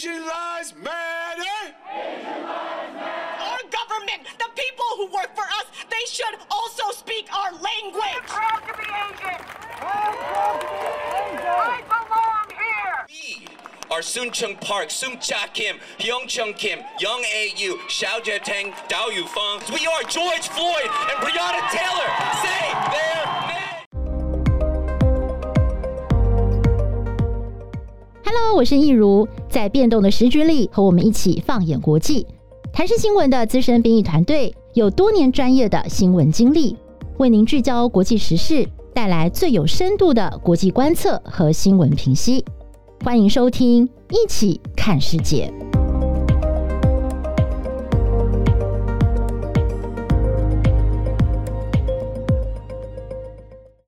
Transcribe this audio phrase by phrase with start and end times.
[0.00, 1.42] Asian lives matter.
[1.92, 3.44] Asian lives matter.
[3.44, 8.02] Our government, the people who work for us, they should also speak our language.
[8.02, 9.44] I'm proud to be Asian.
[9.82, 10.76] I'm proud to be
[11.36, 11.46] Asian.
[11.46, 13.06] I belong here.
[13.10, 18.72] We are Soon Chung Park, Soon Cha Kim, Hyung Chung Kim, Young A.U., Xiao Jiateng,
[18.88, 19.70] Dao Yufeng.
[19.70, 22.08] We are George Floyd and Breonna Taylor.
[22.40, 23.39] Say their
[28.32, 32.24] Hello，我是易如，在变动的时局里，和我们一起放眼国际。
[32.72, 36.76] 台视新闻的资深编译团队有多年专业的新闻经历，
[37.18, 42.44] 为您聚焦国际时事，带来最有深度的国际观测和新闻评析。
[43.04, 45.52] 欢迎收听，一起看世界。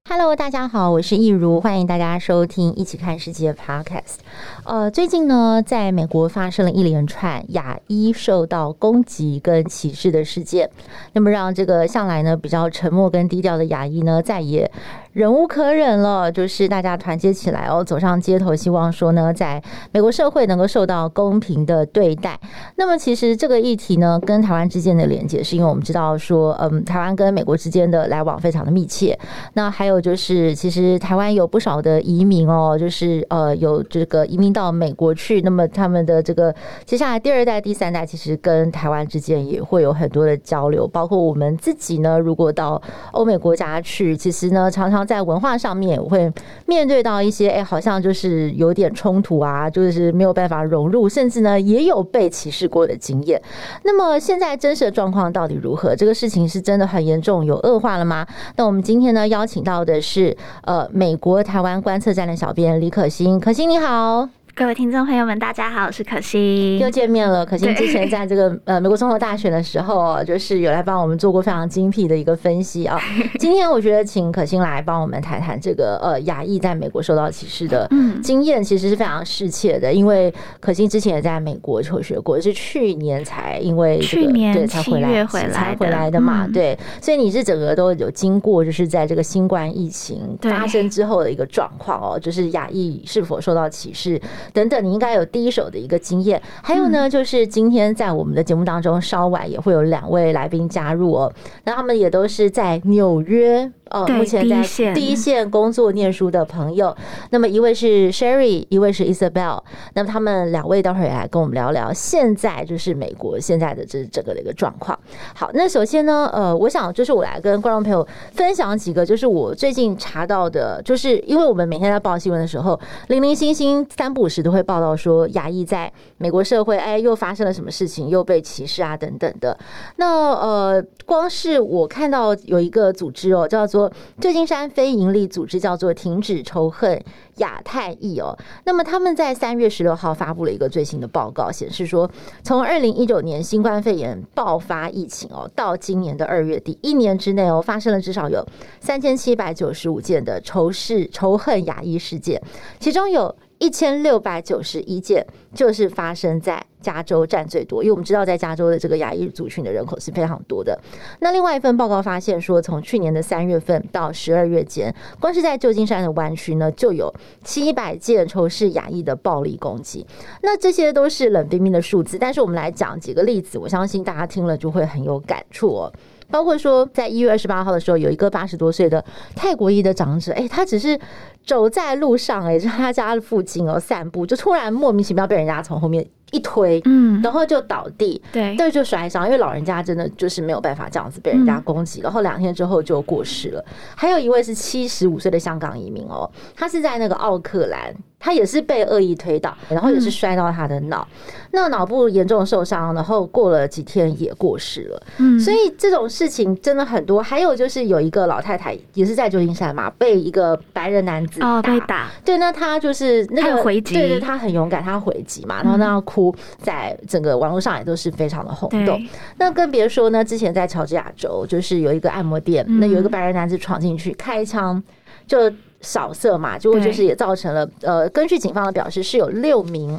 [0.09, 4.22] Hello，大家好，我是易如，欢迎大家收听《一起看世界》Podcast。
[4.65, 10.71] 呃，最近呢，在美国发生了一连串亚裔受到攻击跟歧视的事件，
[11.13, 14.71] 那么让这个向来呢比较沉默跟低调的亚裔呢，再也
[15.13, 22.39] 忍无可忍了，就是大家团结起来哦，走上街头，希望说呢，在美国社会能够受到公平的对待。
[22.77, 29.19] 那么，其实这个议题呢，跟台湾之间的连结，是因为我们知道说，嗯，台湾跟美国之间的来往非常的密切。
[29.55, 40.87] 那还有就是，其实台湾有不少的移民哦，就是呃，有这个移民到美国去，那么他们的这个接下来第二代、第三代，其实跟台湾之间也会有很多的交流。
[40.89, 42.81] 包括我们自己呢，如果到
[43.13, 46.33] 欧美国家去，其实呢，常常在文化上面会
[46.67, 53.41] 面对到一些哎，好像就是有点冲突啊，就是没有办法融入，甚至呢也有被歧视过的经验。
[53.85, 55.95] 那么现在真实的状况到底如何？
[55.95, 58.27] 这个事情是真的很严重，有恶化了吗？
[58.57, 64.12] 那我们今天呢邀请到的是呃美国台湾观测站的小编李可欣，可欣你好。
[64.13, 64.42] well.
[64.55, 67.45] 各位听众朋友们，大家好，我是可心，又见面了。
[67.45, 73.01] 可心之前在这个 呃美国总统大选的时候，就是有来帮我们做过非常精辟的一个分析啊。
[73.41, 77.89] 今天我觉得请可心来帮我们谈谈这个呃亚裔在美国受到歧视的
[78.23, 79.91] 经验，其实是非常适切的。
[79.91, 86.79] 因为可心之前也在美国求学过，是去年才因为这个对才回来才回来的嘛，对。
[87.01, 94.21] 所以你是整个都有经过，就是在这个新冠疫情发生之后的一个状况哦，就是亚裔是否受到歧视。
[94.53, 96.41] 等等，你应该有第一手的一个经验。
[96.63, 101.33] 还有呢，就是今天在我们的节目当中，稍晚也会有两位来宾加入哦。
[101.65, 103.71] 那他们也都是在纽约。
[103.93, 106.97] 哦，目前在第一线工作、念书的朋友，
[107.31, 109.61] 那么一位是 Sherry，一位是 Isabel。
[109.93, 114.99] 那么他们两位待会儿也来跟我们聊聊现在就是美国现在的这整个的一个状况。
[115.35, 129.55] 好，那首先呢，呃，我想就是我来跟观众朋友分享几个，就是我最近查到的，就是因为我们每天在报新闻的时候，零零星星三不五时都会报道说亚裔在美国社会，哎，又发生了什么事情，又被歧视啊等等的。
[129.97, 133.82] 那呃，光是我看到有一个组织哦，叫做。
[134.21, 137.03] 旧金山非营利组织叫做“停止仇恨
[137.37, 142.11] 亚太裔”哦，那么他们在三月十六号发布了一个最新的报告，显示说，
[142.43, 148.45] 从二零一九年新冠肺炎爆发疫情哦，到今年的二月底，一年之内哦，发生了至少有
[148.81, 152.43] 三千七百九十五件的仇视仇恨亚裔事件，
[152.79, 155.25] 其中有一千六百九十一件
[155.55, 156.63] 就是发生在。
[156.83, 160.77] 加州占最多，因为我们知道在加州的这个亚裔族群的人口是非常多的。
[161.21, 167.09] 那另外一份报告发现说，从去年的三月份到十二月间，光是在旧金山的湾区呢，就有
[167.45, 170.05] 七百件仇视亚裔的暴力攻击。
[170.43, 175.93] 那这些都是冷冰冰的数字，但是我们来讲几个例子，我相信大家听了就会很有感触哦。
[176.33, 179.05] 包括说，在一月二十八号的时候，有一个八十多岁的
[179.37, 180.99] 泰国裔的长者，哎，他只是
[181.47, 186.05] 走在路上，哎，就他家的附近哦，散步，就突然莫名其妙被人家从后面。
[186.33, 189.27] 一推，嗯，然后就倒地，对，对，就摔伤。
[189.27, 193.63] 因为老人家真的就是没有办法这样子被人家攻击，然后两天之后就过世了。
[193.95, 196.27] 还有一位是七十五岁的香港移民哦，
[196.57, 197.95] 他是在那个奥克兰。
[198.25, 205.03] 他也是被恶意推倒，然后也是摔到他的脑，嗯、那脑部严重受伤，然后过了几天也过世了。
[205.19, 207.21] 嗯，所以这种事情真的很多。
[207.21, 212.11] 还有就是有一个老太太也是在旧金山嘛，被一个白人男子打，哦、被打。
[212.25, 216.33] 对，那他就是那个回击，对对，他很勇敢，他回击嘛，然后那样哭，
[216.63, 218.97] 在整个网络上也都是非常的轰动。
[219.01, 219.09] 嗯、
[219.39, 224.81] 那更别说呢，之前在乔治亚州，就是有一个按摩店，嗯、那有一个白人男子闯进去开枪
[225.27, 225.53] 就。
[225.83, 229.99] 扫射嘛，结果就是也造成了呃，根据警方的表示，是有六名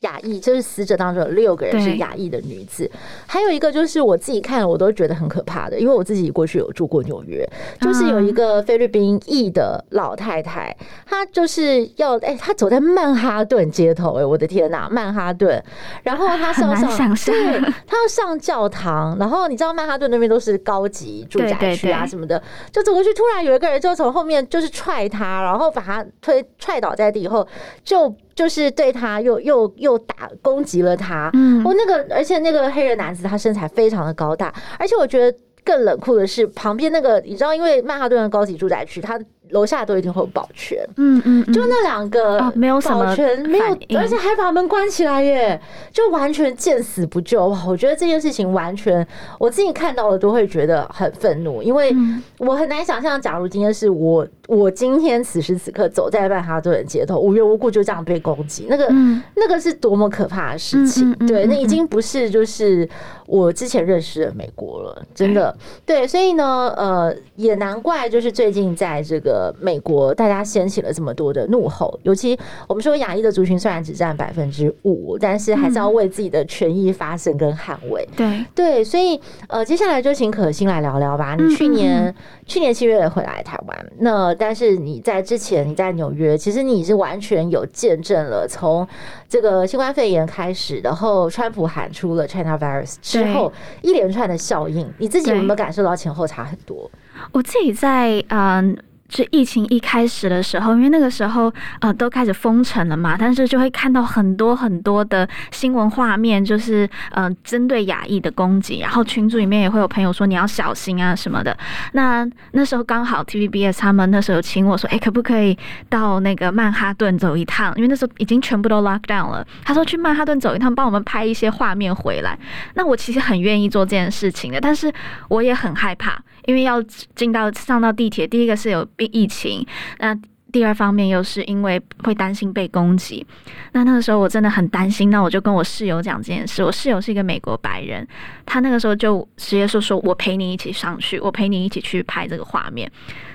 [0.00, 2.90] 亚裔，就是死者当中有六个人是亚裔的女子，
[3.26, 7.46] 还有一个就是我自己看了我都觉得很可怕的，因为我自己过去有住过纽约，
[7.82, 10.74] 就是有一个菲律宾裔的老太太，
[11.04, 15.62] 她就是要哎，她走在曼哈顿街头，哎，我的天呐，曼哈顿，
[16.02, 22.42] 然后她上上对，她要上教堂，然后你知道曼哈顿那边都是高级住宅区啊什么的，
[22.72, 27.46] 就走过去，突然有一个人就从后面就是踹她，然后把她推踹倒在地以后
[27.84, 28.14] 就。
[28.40, 39.20] 就是对他又又又打攻击了他，嗯，我那个，而且那个黑人男子他身材非常的高大，而且我觉得更冷酷的是旁边那个，你知道，因为曼哈顿的高级住宅区，他。
[39.50, 45.60] 楼下都一定会有保全，嗯嗯，就那两个没有保全，没有，而且还把门关起来耶，
[45.92, 47.48] 就完全见死不救。
[47.48, 49.04] 哇，我觉得这件事情完全
[49.40, 51.92] 我自己看到了都会觉得很愤怒，因为
[52.38, 58.86] 我很难想象，假如今天是我，我今天此时此刻走在曼哈顿的街头，无缘无故就这样被攻击，那个
[59.34, 61.12] 那个是多么可怕的事情。
[61.26, 62.88] 对，那已经不是就是
[63.26, 65.56] 我之前认识的美国了，真的。
[65.86, 69.30] 对，所以呢，呃，也难怪就是最近在这个。
[69.30, 72.36] 呃，美国大家掀起了这么多的怒吼，尤其
[72.66, 78.06] 我们说亚裔的族群虽然只占百分之五，但是还是要为自己的权益发声跟捍卫。
[78.16, 81.36] 对对，所以呃，接下来就请可心来聊聊吧。
[81.38, 82.12] 你去年
[82.44, 88.88] 去年七月回来台湾，那但是你在之前你在纽约，其实你是完全有见证了从
[89.28, 93.52] 这个新冠肺炎开始，然后川普喊出了 China Virus 之后
[93.82, 96.90] 一连串的效应，你自己有没有感受到前后差很多？
[97.32, 98.74] 我自己在嗯。
[98.74, 111.56] 呃是疫情一开始的时候，因为那个时候呃都开始封城了嘛，但是就会看到很多很多的新闻画面，就是呃针对亚裔的攻击，然后群组里面也会有朋友说你要小心啊什么的。
[111.92, 115.58] 那那时候刚好 TVBS 他们那时候请我说，哎，可不可以
[115.88, 117.74] 到那个曼哈顿走一趟？
[117.76, 119.46] 因为那时候已经全部都 lock down 了。
[119.64, 122.38] 他说去曼哈顿走一趟，帮我们拍一些画面回来。
[122.74, 124.92] 那我其实很愿意做这件事情的，但是
[125.28, 126.16] 我也很害怕，
[126.46, 126.82] 因为要
[127.14, 129.10] 进到上到地铁，第一个是有病。
[129.12, 129.66] 疫情，
[129.98, 130.16] 那
[130.52, 133.26] 第二方面又是因为会担心被攻击，
[133.72, 136.62] 那那个时候我真的很担心，那我就跟我室友讲这件事。
[136.62, 138.06] 我室友是一个美国白人，
[138.46, 142.90] 他那个时候就直接说：“说我陪你一起上去，我陪你一起去拍这个画面。”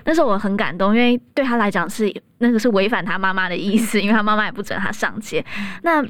[0.05, 5.43] 那时候我很感动，因为对他来讲是那个是违反他妈妈的意思，因为他妈妈也不准他上街。
[5.83, 6.01] 那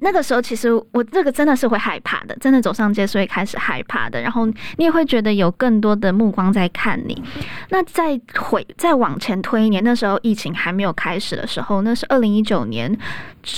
[0.00, 4.20] 那个时候，其实我这个真的是会害怕的，真的走上街是会开始害怕的。
[4.20, 7.22] 然后你也会觉得有更多的目光在看你。
[7.70, 12.96] 那再回再往前推一年，那时候疫情还没有开始的时候，那是二零一九年，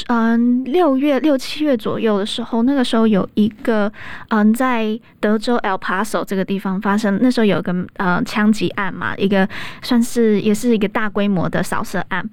[0.07, 3.93] 嗯，六月六七月左右的时候，那个时候有一个
[4.29, 9.49] 嗯，在德州 El Paso 这个地方发生，那时候有一个呃枪击案嘛，一个
[9.83, 12.25] 算是也是一个大规模的扫射案。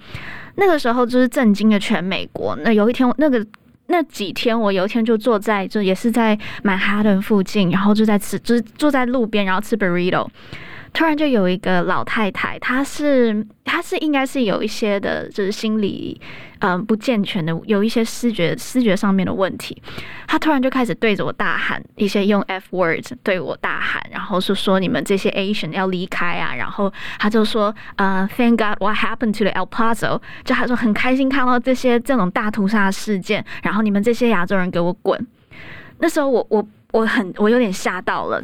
[0.56, 2.56] 那个时候就是震惊了全美国。
[2.63, 3.46] 那有一天那个。
[3.87, 10.27] 那几天，我有一天就坐在，就也是在曼哈顿附近，然后就在吃，就是坐在路边，然后吃 burrito。
[10.95, 16.19] 突然就有一个老太太，她是她是应该是有一些的，就是心理
[16.59, 19.80] 嗯不健全的，有一些视觉视觉上面的问题。
[20.25, 26.56] 她突然就开始对着我大喊一些用 F words 对我大喊，然后是说你们这些 Asian 要离开啊。
[26.56, 35.27] 然后她就说呃 Thank God what happened to the El Paso，就她说很开心看到这些这种大屠杀事件，然后你们这些亚洲人给我滚。
[36.00, 38.42] 那时候我我我很我有点吓到了。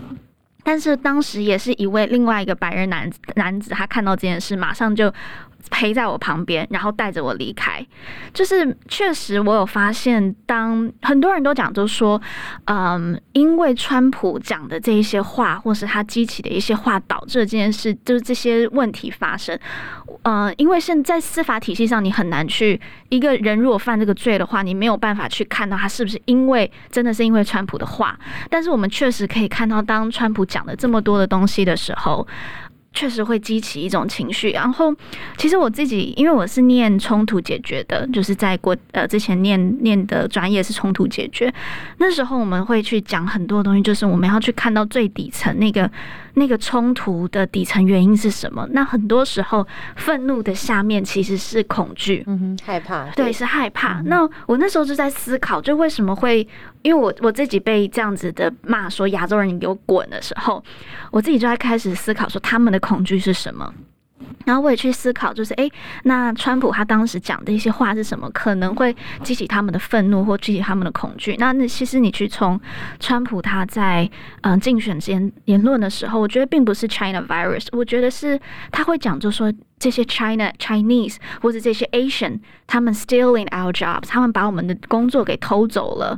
[0.63, 5.11] 但是当时也是一位另外一个白人男子，男子他看到这件事，马上就
[5.69, 7.85] 陪在我旁边，然后带着我离开。
[8.33, 12.21] 就是确实，我有发现，当很多人都讲，就是说，
[12.65, 19.57] 嗯，因为川普讲的这一些话，或是他激起的一些话，导致这件事，就是这些问题发生。
[20.23, 28.17] 嗯，因为现在司法体系上，你很难去一个人如果犯这个罪的话，你没有办法去看到他是不是因为真的是因为川普的话。
[28.49, 32.27] 但是我们确实可以看到，当川普讲了这么多的东西的时候。
[32.93, 34.93] 确实会激起一种情绪，然后
[35.37, 41.51] 其实我自己，因为我是念冲突解决的，就是在国呃之前念念的专业是冲突解决，
[41.97, 45.89] 那时候我们会去讲很多东西，就是我们要去看到最底层那个
[46.33, 48.67] 那个冲突的底层原因是什么。
[48.71, 54.01] 那很多时候愤怒的下面其实是恐惧，嗯哼，害怕，对，是害怕。
[54.01, 56.45] 那我那时候就在思考，就为什么会，
[56.81, 60.61] 因为我我自己被这样子的骂说亚洲人你给我滚的时候，
[61.09, 62.81] 我自己就在开始思考说他们的。
[62.81, 63.71] 恐惧是什么？
[64.45, 65.69] 然后我也去思考，就是哎，
[66.03, 68.29] 那川普他当时讲的一些话是什么？
[68.31, 71.35] 可能会激起他们的愤怒，或激起他们的恐惧。
[71.37, 72.59] 那那其实你去从
[72.99, 74.09] 川普他在
[74.41, 78.39] 嗯、竞选间言论的时候，我觉得并不是 China virus，我觉得是
[78.71, 79.51] 他会讲，就说。
[79.81, 86.15] 这些 China Chinese 或者这些 Asian，他们 stealing our jobs，他们把我们的工作给偷走了。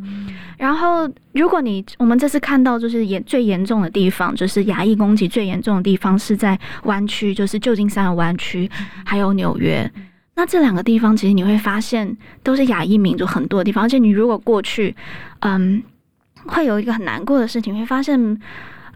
[0.63, 8.71] 然后，如果你我们这次看到就是严最严重的地方，就是亚裔攻击最严重的地方是在湾区，就是旧金山的湾区，
[9.03, 9.91] 还有纽约。
[10.35, 13.83] 那这两个地方，其实你会发现都是亚裔民族很多的地方。
[13.83, 14.95] 而且你如果过去，
[15.41, 15.83] 嗯，
[16.45, 18.39] 会有一个很难过的事情，会发现。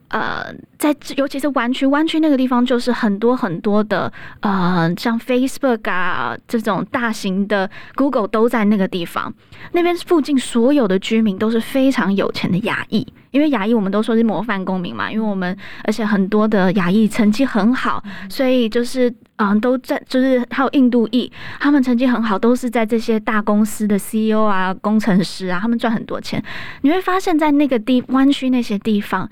[0.10, 9.34] 呃，在尤其是湾区，湾区那个地方就是很多很多的呃，像 Facebook 啊这种大型的 Google 都在那个地方。
[9.74, 26.42] 那边附近所有的居民都是非常有钱的亚裔，因为亚裔我们都说是模范公民嘛，因为我们而且很多的亚裔成绩很好，所以就是嗯、呃、都在，就是还有印度裔，他们成绩很好，都是在这些大公司的 CEO 啊、工程师啊，他们赚很多钱。
[26.82, 29.30] 你会发现在那个地湾区那些地方。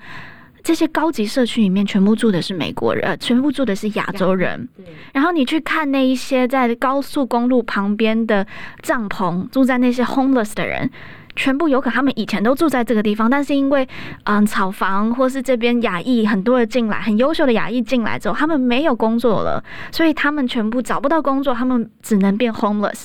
[0.66, 4.68] 这些高级社区里面全部住的是美国人，全部住的是亚洲人。
[5.14, 8.44] 然后你去看那一些在高速公路旁边的
[8.82, 10.90] 帐篷，住在那些 homeless 的人，
[11.36, 13.86] 全部有可能他们以前都住在这个地方，但是因为
[14.24, 23.04] 嗯炒房或是这边亚裔很多人进来，很优秀的亚裔进来之后，他们没有工作了，所以他们全部找不到工作，他们只能变 homeless。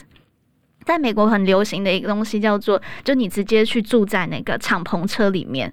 [0.84, 5.72] 在美国很流行的一个东西叫做，就你直接去住在那个敞篷车里面。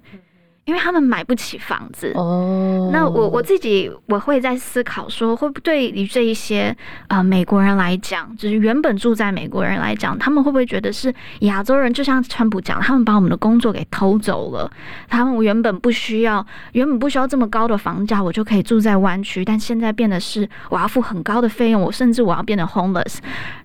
[0.65, 6.75] 因为他们买不起房子哦，那我我自己我会在思考说，会不会对于这一些
[7.07, 11.91] 呃美国人来讲，就是原本住在美国人来讲，他们会不会觉得是亚洲人？
[11.91, 14.71] 就像川普讲，他们把我们的工作给偷走了，
[15.07, 23.17] 他们原本不需要，原本不需要这么高的房价，我就可以住在湾区，但现在变得是我要付很高的费用，我甚至我要变得 homeless。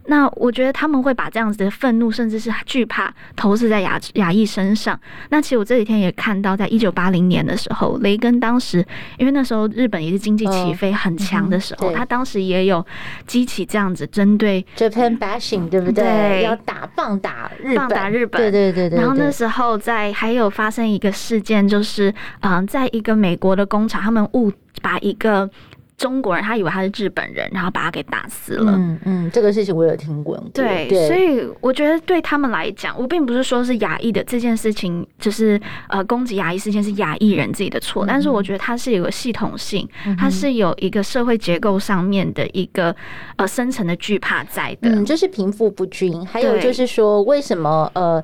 [0.06, 4.98] 那我觉得他们会把这样子的愤怒，甚至是惧怕投射在亚亚裔身上。
[5.30, 8.85] 那其实我这几天也看到，在一九八零年的时候，雷根当时
[9.17, 12.85] 因为那时候日本也是经济起飞很强的时候，他当时也有
[13.26, 16.05] 激起这样子针对 Japan bashing，对不对？
[16.05, 18.99] 对，要打棒打日本，棒打日本，对对对对。
[18.99, 25.49] 然后那时候在还有发生一个事件，就是嗯，在一个美国的工厂，他们误把一个。
[25.96, 28.72] 中国人他以为他是日本人，然后把他给打死了。
[28.76, 30.36] 嗯嗯，这个事情我有听过。
[30.52, 42.94] 对，对，所以我觉得对他们来讲，我并不是说是亚裔的这件事情，就是呃攻击亚裔事件是亚裔人自己的错，嗯、但是我觉得它是有个系统性，嗯、它是有一个社会结构上面的一个
[43.36, 44.90] 呃深层的惧怕在的。
[44.90, 48.22] 嗯，就是贫富不均，还有就是说为什么呃。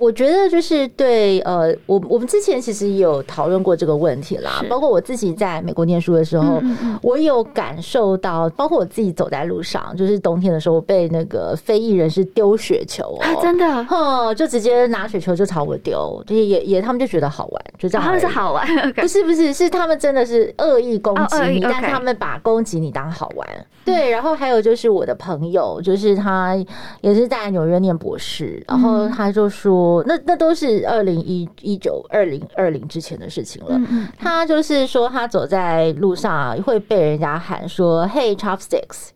[0.00, 6.62] 我觉得就是对，呃，我我们之前其实也有讨论过这个问题啦，包括我自己在美国念书的时候，
[7.08, 23.48] 我有感受到，包括我自己走在路上，就是冬天的时候被那个非裔人士丢雪球哦，真的，哼，就直接拿雪球就朝我丢，就是也也他们就觉得好玩，就这样，他们是好玩， 不是不是是他们真的是恶意攻击你，但是他们把攻击你当好玩，
[23.84, 26.54] 对，然后还有就是我的朋友，就是他
[27.00, 29.78] 也是在纽约念博士，然后他就说。
[30.06, 33.80] 那那都是二零一一九二零二零之前的事情了。
[34.18, 39.10] 他就是说，他走在路上会被对人家喊说：“Hey, chopsticks。”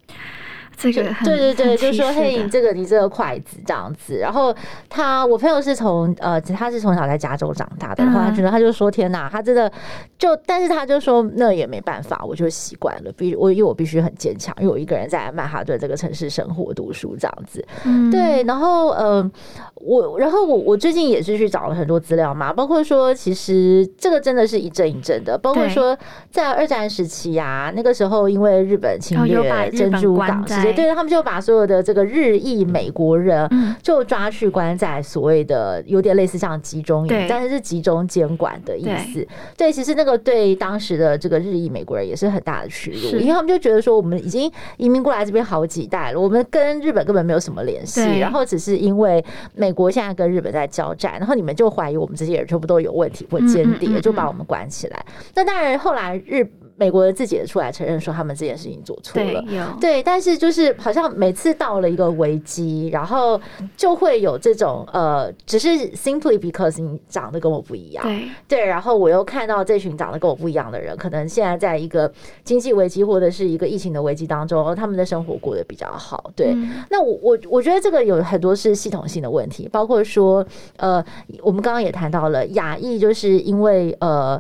[0.91, 4.17] 这个对对对，就说嘿，你这个你这个筷子这样子。
[4.17, 4.55] 然后
[4.89, 9.71] 他，我朋友是从呃，他是从小在加州长大的，然后他觉得他就说天哪，他真的
[10.17, 17.63] 就，但是他就说那也没办法，我就习惯了，必我因为我必须很坚强，因为我一个人在曼哈顿这个城市生活读书这样子。
[18.11, 19.31] 对，然后呃，
[19.75, 25.97] 我然后我我最近也是去找了很多资料嘛，包括说其实这个真的是一阵一阵的，包括说
[26.31, 30.43] 在二战时期啊，那个时候因为日本侵略珍珠港。
[30.75, 33.49] 对，他们就把所有的这个日裔美国人
[33.83, 39.27] 就抓去关在所谓的有点类似像集中营，但是是集中监管的意思。
[39.57, 49.25] 对，其实那个对当时的这个日裔美国人也是很大的屈辱，因为他们就觉得说我们已经移民过来这边好几代了，我们跟日本根本没有什么联系，然后只是因为
[49.55, 55.05] 美国现在跟日本在交战，然后你们就怀疑我们这些人全部都有问题或间谍，就把我们关起来。
[55.35, 56.47] 那当然后来日。
[56.83, 63.41] 美国人自己也出来承认说他们这件事情做错了，对，对，但是就是好像每次到了一个危机，然后
[63.77, 72.13] 就会有这种呃，只是 simply because 你长得跟我不一样，对，对，然后我又看到这群长得跟我不一样的人，可能现在在一个
[72.43, 80.45] 经济危机或者是一个疫情的危机当中，他们的生活过得比较好，对，嗯、那我我我觉得这个有很多是系统性的问题，包括说
[80.79, 81.05] 呃，
[81.43, 84.37] 我们刚刚也谈到了亚裔，就是因为呃，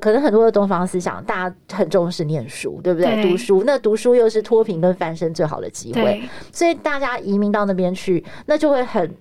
[0.00, 1.56] 可能很多的东方思想，大家。
[1.82, 3.14] 很重视念书，对不对？
[3.16, 6.22] 对读书，那读书又是脱贫跟翻身最好的机会，
[6.52, 9.12] 所以大家移民到那边去，那就会很。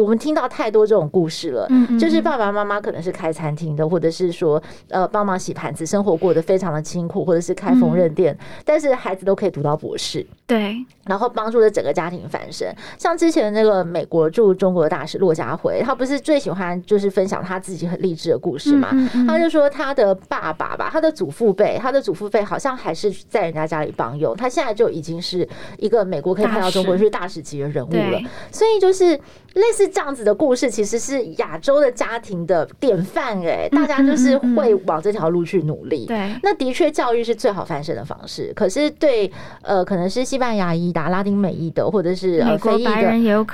[0.00, 10.76] 我们听到太多这种故事了，就是爸爸妈妈可能是开餐厅的，或者是说呃帮忙洗盘子，生活过得非常的清苦，或者是开缝纫店，嗯，但是孩子都可以读到博士，对，
[11.06, 12.74] 然后帮助了整个家庭翻身。
[12.98, 18.90] 像之前那个美国驻中国的大使骆家辉，他不是最喜欢就是分享他自己很励志的故事嘛？
[19.26, 25.48] 他就说他的爸爸吧，他的祖父辈，他的祖父辈好像还是在人家家里帮佣，他现在就已经是
[25.78, 29.18] 一个美国可以派到中国去大使级的人物了，所以就是。
[29.62, 36.06] 类似这样子的故事，其实是亚洲的家庭的典范哎，大家就是会往这条路去努力。
[36.06, 38.52] 对，那的确教育是最好翻身的方式。
[38.56, 39.30] 可是对
[39.62, 42.92] 呃，可能是西班牙裔的、拉丁美裔的，或者是呃非裔的，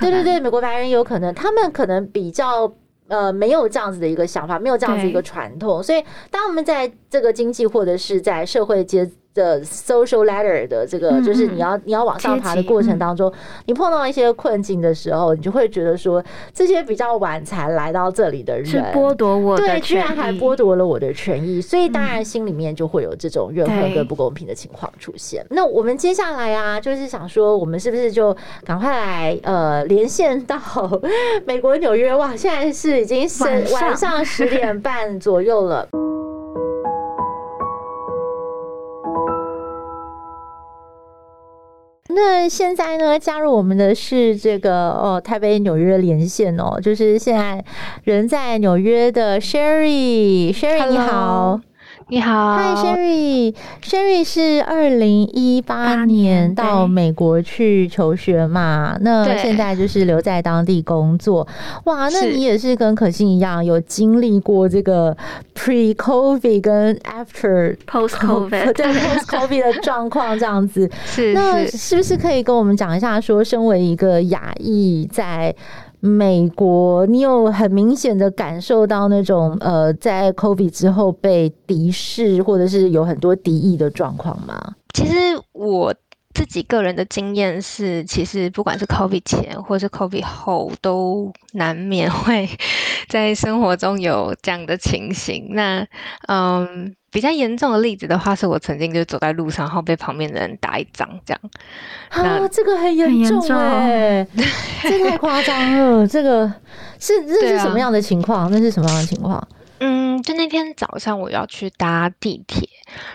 [0.00, 2.73] 对对对，美国白人有可能，他们可能比较
[3.09, 13.33] 呃没有这样子的一个想法，没有这样子一个传统，所以当我们在这个经济或者是在社会阶的 social ladder 的这个，就是你要你要往上爬的过程当中，
[13.67, 25.45] 你碰到一些困境的时候，你就会觉得说，这些比较晚才来到这里的人，是剥夺我的，对，居然还剥夺了我的权益，所以当然心里面就会有这种怨恨跟不公平的情况出现。
[25.51, 30.59] 那我们接下来啊，就是想说，我们是不是就赶快来呃连线到
[31.47, 32.15] 美国纽约？
[32.15, 35.87] 哇，现在是已经是晚上十点半左右了。
[42.19, 43.19] 那现在呢？
[43.19, 47.65] 加入我们的是这个哦，台北纽约连线哦，就是现在
[48.05, 51.61] 人在纽约的 Sherry，Sherry 你好。
[52.11, 53.55] 你好，嗨，Sherry。
[53.83, 58.97] Sherry 是二零一八年到美国去求学嘛？
[59.03, 61.47] 那现在就是留在当地工作。
[61.85, 65.15] 哇，那你也是跟可心一样，有经历过这个
[65.55, 70.91] pre-COVID 跟 after post-COVID 对 post-COVID 的状况这样子。
[71.05, 75.55] 是，那是不是可以跟我们讲一下，说身为一个亚裔在
[76.00, 84.75] 美国，你有很明显的感受到那种呃，在 COVID 之后被敌视，或者是有很多敌意的状况吗？
[84.95, 85.14] 其实
[85.52, 85.95] 我
[86.38, 92.49] 自己个人的经验是，其实不管是 COVID 前或是 COVID 后，都难免会
[93.09, 95.49] 在生活中有这样的情形。
[95.50, 95.85] 那
[96.28, 96.95] 嗯。
[97.11, 101.40] 比较严重的例子的话，是我曾经就走在路上，然后被旁边的人打一掌，这样。
[102.11, 104.27] 啊，这个很严重哎，
[104.83, 106.07] 这太夸张了。
[106.07, 106.46] 这个
[107.01, 108.42] 是这是什么样的情况？
[108.42, 108.48] 啊？
[108.53, 109.48] 那是什么样的情况？
[109.81, 112.68] 嗯，就那天早上我要去搭地铁，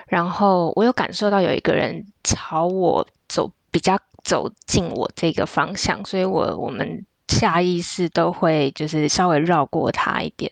[0.08, 10.52] 然后我有感受到有一个人朝我走，比较走近我这个方向，所以我我们下意识都会就是稍微绕过他一点。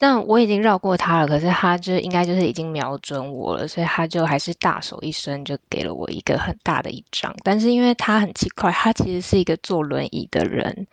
[0.00, 7.34] 但我已经绕过他了，可是他就应该就是已经瞄准我了，所以他就还是大手一伸，就给了我一个很大的一张。
[7.42, 10.86] 但是因为他很奇怪，他其实是一个坐轮椅的人，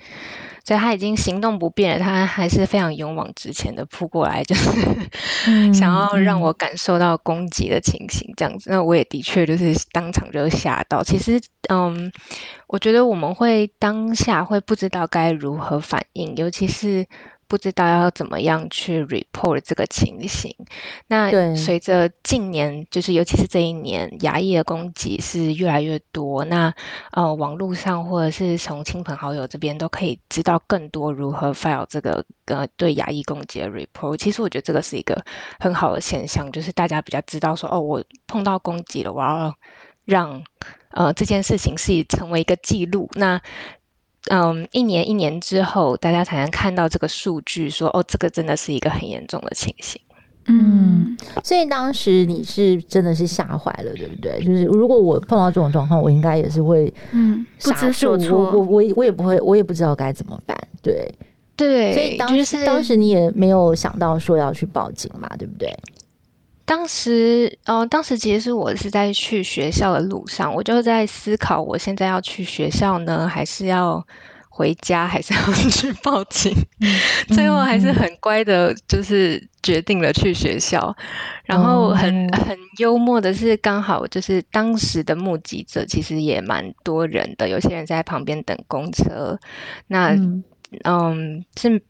[0.65, 4.71] 所以他已经行动不便了，他还是非常勇往直前的扑过来，就是
[5.71, 8.71] 想要让我感受到攻击的情形这样子。
[8.71, 11.03] 那我也的确就是当场就吓到。
[11.03, 12.11] 其实，嗯，
[12.67, 17.05] 我觉得我们会当下会不知道该如何反应，尤其是。
[17.55, 20.53] 不知道要怎么样去 report 这个情形。
[21.07, 26.43] 那随着近年，就是尤其是这一年，牙医的攻击是越来越多。
[26.43, 26.73] 那
[27.11, 34.17] 呃，网络上或者是从亲朋好友这边都可以知道更多如何 file 这个呃对牙医攻击的 report。
[34.17, 35.23] 其实我觉得这个是一个
[35.57, 39.55] 很好的现象，就是大家比较知道说，哦，我碰到攻击了，我要
[40.03, 40.43] 让
[40.91, 43.09] 呃这件事情是成为一个记录。
[43.13, 43.41] 那
[44.31, 50.01] 嗯，一年一年之后，大家才能看到这个数据，说哦，这个真的是一个很严重的情形。
[50.47, 54.39] 嗯，所以当时你是真的是吓坏了，对不对？
[54.43, 60.55] 就是如果我碰到这种状况，我应该也是会嗯不知所措，我我我也不会，我也不知道该怎么办。
[60.83, 61.11] 对
[61.55, 65.75] 对，所以当时、就是、当时你也没有想到说要去报警嘛，对不对？
[66.65, 74.03] 当时，呃，当时其实我是在去学校的路上，我就在思考，我现在要去学校呢，还是要
[74.49, 76.51] 回家，还是要 去报警？
[76.81, 80.95] 嗯、最后还是很乖的，就是决定了去学校。
[80.97, 81.05] 嗯、
[81.45, 89.39] 然后很很幽默的是，刚好就是当时的目击者其实也蛮多人的，有些人在旁边等公车。
[89.85, 90.43] 那，嗯，
[90.83, 91.81] 嗯是。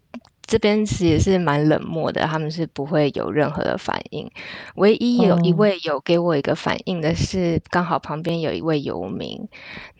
[0.46, 4.30] 这边其实也是蛮冷漠的，他们是不会有任何的反应。
[4.76, 9.48] 唯一有一位有给我一个反应的是，刚好旁边有一位游民。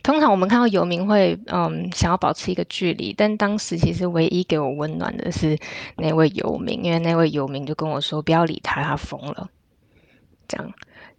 [0.02, 5.58] 通常我们看到游民会嗯想要保持一个距离，但当时其实唯一给我温暖的是
[5.96, 9.50] 那位游民，因为那位游民就跟我说不要理他，他疯了。
[10.46, 10.72] 这样，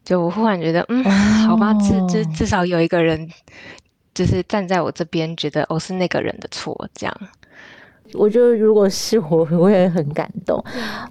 [0.05, 1.03] 就我忽然觉得，嗯，
[1.45, 3.29] 好吧，至至至少有一个人，
[4.13, 7.13] 就是站在我这边，觉得哦是那个人的错，这样。
[8.13, 10.63] 我觉得如果是我，我也很感动。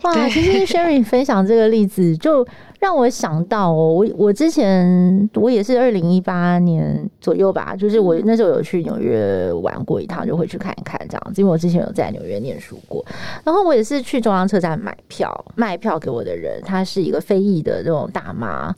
[0.03, 2.47] 哇，其实 Sherry 分享这个例子，就
[2.81, 13.05] 让我想到哦，我我之前我也是二零一八年左右吧，就是我那时候有去纽约玩过一趟，就回去看一看这样子，因为我之前有在纽约念书过。
[13.45, 18.75] 然后我也是去中央车站买票，卖票给我的人，她是一个非裔的这种大妈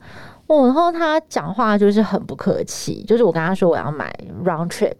[0.47, 4.95] 哦，然后她讲话就是很不客气，就是我跟她说我要买 round trip。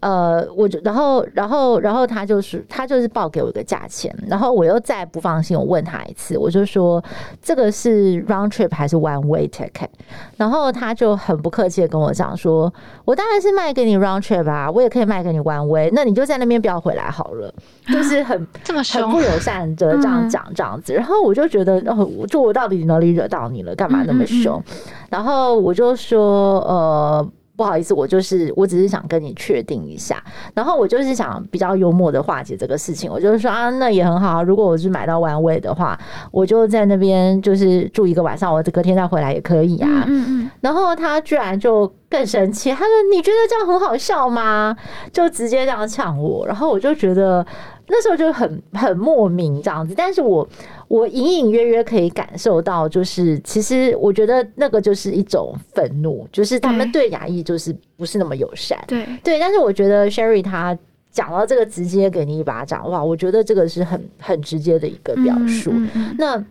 [0.00, 7.02] 呃，我就然后然后然后他就是他就是报给我一个价钱，然后我又再不放心，我问他一次，我就说
[7.42, 9.88] 这个是 round trip 还是 one way ticket？
[10.36, 12.72] 然后他就很不客气的跟我讲说，
[13.04, 17.52] 我当然是卖给你 round trip 啊，我也可以卖给你 one way，那你就在那边不要回来好了，
[17.88, 23.74] 就是很这么很不友善的这样讲这样子，然后我就觉得，哦，就我到底哪里惹到你了？
[23.74, 24.62] 干嘛那么凶？
[25.10, 27.28] 然后我就说，呃。
[27.60, 35.98] 不好意思，我就是我只是想跟你确定一下，然后我就是想比较幽默的化解这个事情，我就是说啊，那也很好，如果我是买到 one way 的话，
[36.30, 40.04] 我就在那边就是住一个晚上，我隔天再回来也可以啊。
[40.06, 40.50] 嗯嗯。
[40.62, 44.74] 然后他居然就更生气，他说：“你觉得这样很好笑吗？”
[45.12, 47.44] 就直接这样呛我，然后我就觉得。
[47.90, 50.48] 那时候就很很莫名这样子，但是我
[50.86, 59.38] 我隐隐约约可以感受到，就是其实我觉得那个就是一种愤怒，就是他们对亚裔就是不是那么友善，对对。
[59.38, 60.78] 但是我觉得 Sherry 他
[61.10, 65.70] 讲到这个直接给你一巴掌，哇，我觉得这个是很很直接的一个表述。
[65.72, 66.16] 嗯嗯嗯。
[66.18, 66.44] 那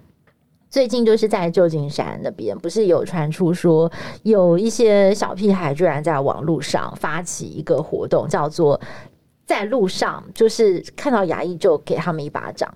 [0.70, 3.92] 最近就是在旧金山那边，不是有传出说
[4.24, 8.80] 有一些小屁孩居然在网络上发起一个活动，叫做。
[9.50, 12.72] 在路上，就是看到牙医就给他们一巴掌，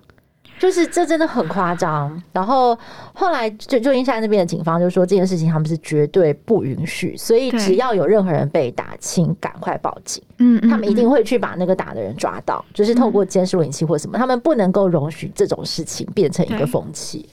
[0.58, 2.20] 就是这真的很夸张。
[2.32, 2.76] 然后
[3.12, 10.20] 后来就旧金山那边的警方就说这件事情他们是绝对不允许，所以只要有任何人被打，请赶快报警。
[10.38, 17.28] 嗯，他们一定会去把那个打的人抓到，就是透过监视录影器或什么，他们不能够容许这种事情变成一个风气。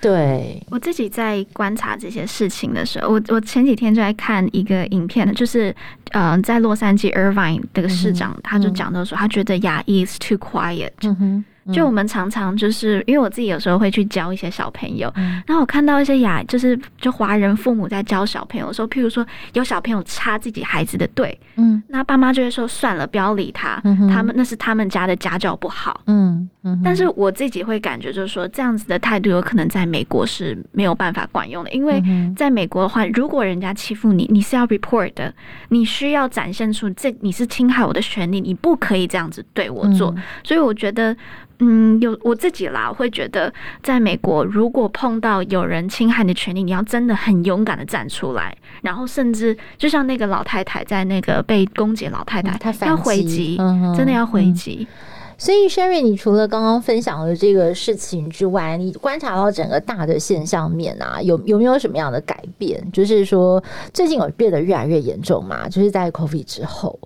[0.00, 5.74] 对，我自己在观察这些事情的时候，我我前几天就在看一个影片，就是
[6.10, 10.92] 呃，在洛杉矶 Irvine 这个市长，他就讲到说，他觉得亚裔 is too quiet。
[11.02, 11.44] 嗯哼。
[11.72, 32.02] 就我们常常就是因为我自己有时候会去教一些小朋友，嗯、然后我看到一些亚就是就华人父母在教小朋友的时候，譬如说有小朋友插自己孩子的队，嗯，那爸妈就会说算了，不要理他，嗯、他们那是他们家的家教不好，嗯，嗯，但是我自己会感觉就是说这样子的态度有可能在美国是没有办法管用的，因为
[32.36, 35.32] 在美国的话，如果人家欺负你，你是要 report 的，
[35.68, 41.14] 你需要展现出这你是侵害我的权利，你不可以这样子对我做，嗯、所以我觉得。
[41.60, 54.94] 嗯，有我自己啦，我会觉得，在美国，如果碰到有人侵害你的权利，你要真的很勇敢的站出来，然后甚至就像那个老太太在那个被攻击，老太太她要回击，嗯、真的要回击、嗯。
[55.36, 62.84] 所以，Sherry，你除了刚刚分享的这个事情之外，你观察到整个大的现象面啊，有有没有什么样的改变？
[62.92, 65.68] 就是说，最近有变得越来越严重吗？
[65.68, 66.98] 就是在 COVID 之后，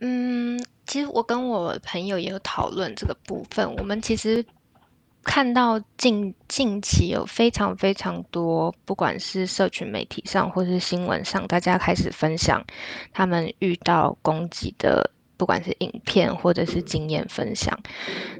[0.00, 0.60] 嗯。
[0.86, 3.74] 其实我跟我朋友也有讨论这个部分。
[3.76, 4.44] 我们其实
[5.24, 12.64] 看到近近期有非常非常多，不管是社群媒体上或是新闻上，大家开始分享
[13.12, 15.10] 他们遇到攻击的。
[15.36, 17.78] 不管是影片或者是经验分享，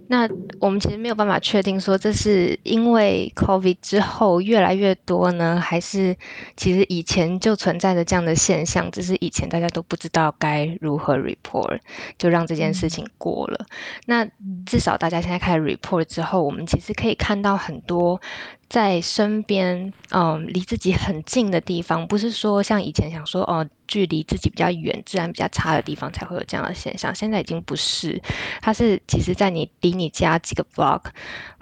[0.09, 0.29] 那
[0.61, 6.17] 我们其实没有办法确定说，这是因为 COVID 之后越来越多呢，还是
[6.57, 11.81] 其实以前就存在着这样的现象，只是以前大家都不知道该如何 report，
[12.19, 13.67] 就让这件事情过了。
[14.07, 14.27] 那
[14.65, 18.21] 至少大家现在开始 report 之后，我们其实可以看到很多。
[18.69, 27.15] 在身边，嗯，离自己很近的地方，不是说像以前想说，哦，距离自己比较远、治安比较差的地方才会有这样的现象。
[27.15, 28.21] 现在已经不是，
[28.61, 31.03] 它是其实在你离你家几个 block，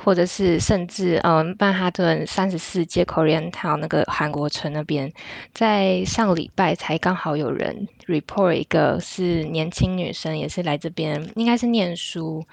[0.03, 5.13] 或者是甚至，嗯，曼哈顿三十四街 Korean Town 那个韩国城那边，
[5.53, 12.47] 在上个礼拜才刚好有人 report 一个是年轻女生，也是来这边，应该是念书，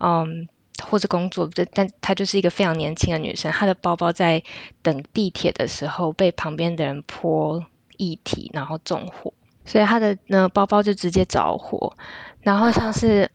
[0.00, 0.48] 嗯。
[0.88, 3.50] 或者工作，但她就是一个非常年轻的女生。
[3.52, 4.42] 她的包包在
[4.82, 7.64] 等地铁的时候被旁边的人泼
[7.96, 9.32] 液体，然后纵火，
[9.64, 11.96] 所以她的呢包包就直接着火。
[12.40, 13.30] 然后像是，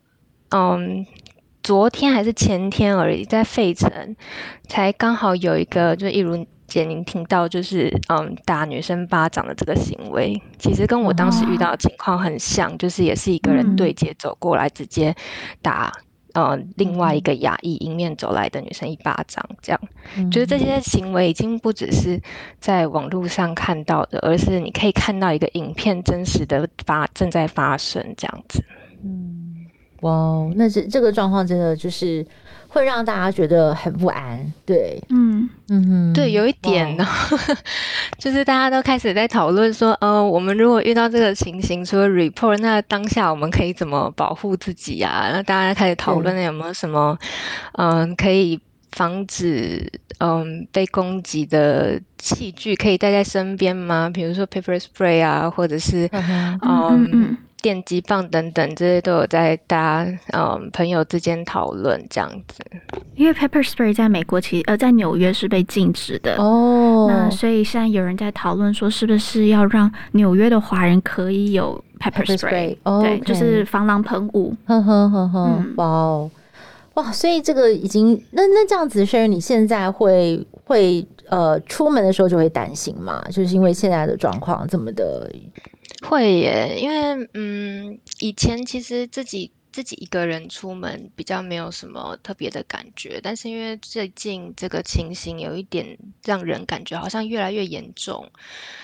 [0.49, 1.05] 嗯，
[1.63, 4.15] 昨天还是前天而已，在费城
[4.67, 15.15] 才刚好有一个，就一如姐您听到，就是嗯打女生巴掌的这个行为，其实跟我当时遇到的情况很像，就是也是一个人对接走过来，直接
[15.61, 15.93] 打。
[16.37, 19.81] 呃另外一个亚裔迎面走来的女生一巴掌，这样，
[20.15, 22.21] 嗯、就是这些行为已经不只是
[22.59, 28.63] 在网络上看到的，而是你可以看到一个影片真实的发正在发生这样子。
[29.03, 29.65] 嗯，
[30.01, 32.23] 哇，那这这个状况真的就是。
[32.77, 37.03] 会让大家觉得很不安，对，嗯嗯哼，对，有一点呢，
[38.19, 45.29] 就是大家都开始在讨论说，呃，我们如果遇到这个情形，除了 report，那当下我们可以怎么保护自己啊？
[45.33, 47.17] 那大家开始讨论有没有什么，
[47.73, 48.59] 嗯、呃，可以
[48.91, 54.07] 防止嗯、呃、被攻击的器具可以带在身边吗？
[54.13, 56.79] 比如说 pepper spray 啊，或者是嗯哼嗯。
[56.91, 62.63] 嗯嗯电击棒等等，这些都有在大家嗯朋友之间讨论这样子。
[63.15, 74.55] 因为 pepper spray 在美国其实呃在纽约是被禁止的哦，那所以现在有人在讨论说，是不是要让纽约的华人可以有 pepper spray？, pepper spray、哦、对就是防狼喷雾。
[74.65, 76.31] 呵呵呵呵，哇哦，
[76.93, 83.23] 哇，所以这个已经那那这样子，Sherry，你现在会会呃出门的时候就会担心嘛？
[83.31, 85.31] 就是因为现在的状况这么的。
[86.01, 98.27] 会耶，因为嗯，以前其实自己自己一个人出门比较没有什么特别的感觉，但是因为最近这个情形有一点让人感觉好像越来越严重。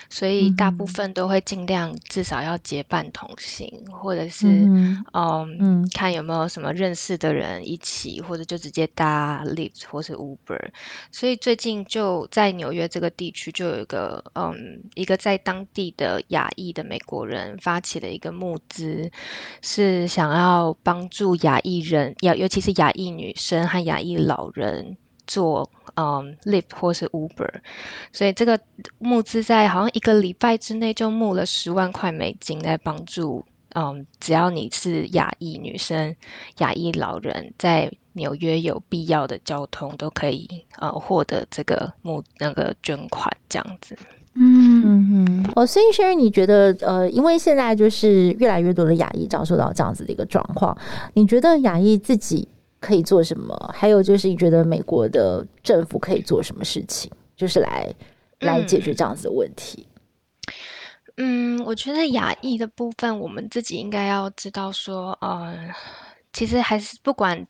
[0.08, 5.03] 所以大部分都会尽量至少要结伴同行，嗯、或者是嗯，
[5.60, 10.69] 嗯看有没有什么认识的人一起，或者就直接搭 Lyft 或是 Uber。
[11.12, 19.10] 所以最近就在纽约这个地区，就有一个嗯一个在当地的亚裔的美国人发起了一个募资，
[19.63, 25.69] 是想要帮助亚裔人，尤尤其是亚裔女生和亚裔老人做。
[25.96, 27.54] 嗯、，Lyft 或是 Uber，
[28.12, 28.60] 所以这个
[28.98, 36.15] 募资在好像一个礼拜之内就募了十万块美金来帮助，嗯、只要你是亚裔女生、
[36.60, 43.96] 亚裔老人，在纽约有必要的交通都可以呃获得这个募那个捐款这样子。
[44.36, 50.78] 嗯嗯哦，所以 Sherry 你觉得呃，因为现在就是越来越多的亚裔遭受到这样子的一个状况，
[51.13, 52.48] 你觉得亚裔自己？
[52.86, 53.56] 可以做什么？
[53.74, 57.89] 还有就是，你觉得美国的政府可以做什么事情，就是来
[58.41, 59.88] 来解决这样子的问题？
[61.15, 65.58] 嗯，我觉得亚裔的部分，我们自己应该要知道说，呃，
[66.34, 67.48] 其实还是不管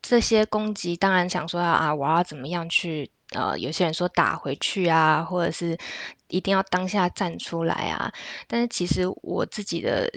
[0.00, 3.10] 这些攻击，当然想说啊，我要怎么样去。
[3.30, 5.76] 呃，有些人说打回去啊，或者是
[6.28, 8.12] 一定要当下站出来啊。
[8.46, 10.08] 但是其实我自己的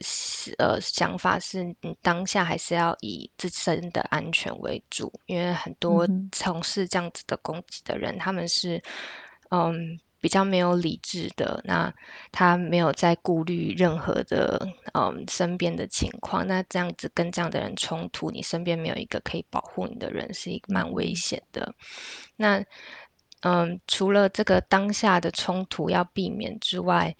[0.59, 8.81] 呃想法是，你当下还是要以自身的安全为主，因为很多从事这样子的攻击的人，嗯、他们是
[9.49, 11.93] 嗯比较没有理智的，那
[12.31, 21.73] 他没有在顾虑任何的嗯身边的情况，那这样子跟这样的人冲突，你身边没有一个可以保护你的人，是一个蛮危险的。
[22.35, 22.63] 那
[23.41, 27.15] 嗯，除了这个当下的冲突要避免之外，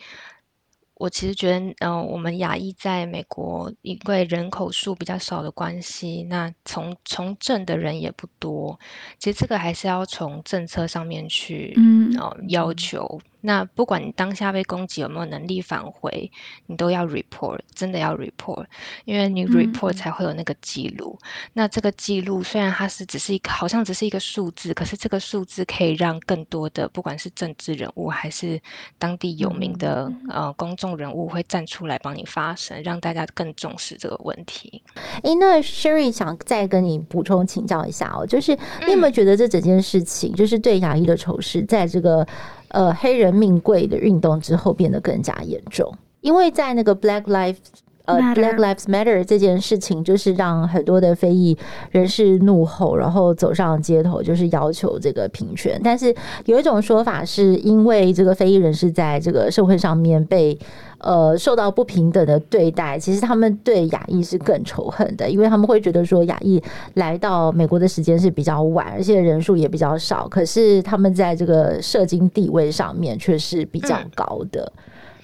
[0.99, 8.77] 我其实觉得，嗯，我们亚裔在美国，因为人口数比较少的关系，那从从政的人也不多。
[9.17, 12.11] 其实这个还是要从政策上面去，嗯，
[12.49, 13.19] 要求。
[13.41, 16.31] 那不管你当下被攻击有没有能力返回，
[16.65, 18.65] 你都要 report，真的要 report，
[19.05, 21.17] 因为你 report 才会有那个记录。
[21.21, 28.61] 嗯、那这个记录虽然它是只是一个，好像只是一个数字，可是这个数字可以让更多的，不管是政治人物还是
[28.97, 34.83] 当地有名的、嗯、呃公众人物，会站出来帮你发声，让大家更重视这个问题。
[35.23, 42.27] 诶，那 Sherry 想再跟你补充请教一下哦，就是你有没有觉得这整件事情，就是对牙医的仇视，在这个。
[42.69, 47.57] 呃，黑人命贵的运动之后变得更加严重，因为在那个 Black Lives
[48.05, 51.57] 呃 Black Lives Matter 这件事情，就是让很多的非裔
[51.91, 55.79] 人士怒吼，然后走上街头，就是要求这个平权。
[55.83, 60.57] 但是有一种说法，是因为这个非裔人士在这个社会上面被。
[60.99, 66.61] 呃，受到不平等的对待，其实他们对亚裔是更仇恨的，因为他们会觉得说亚裔
[66.95, 74.71] 来到美国的时间是比较晚，而且人数也比较少，可是他们在这个社经地位上面却是比较高的。
[74.75, 74.83] 嗯、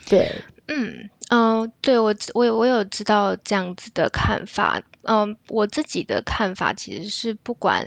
[0.10, 0.32] 对，
[0.68, 4.82] 嗯嗯、呃，对我我我有知道这样子的看法。
[5.04, 7.86] 嗯、呃，我自己的看法其实是不管。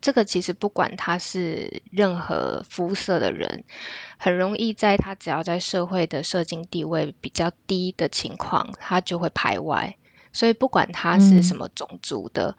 [0.00, 3.64] 这个其实不管他是任何肤色的人，
[4.18, 9.96] 很容易在他只要在社会的社经地位比较低的情况，他就会排外。
[10.30, 12.56] 所以不管他是什么种族的，嗯、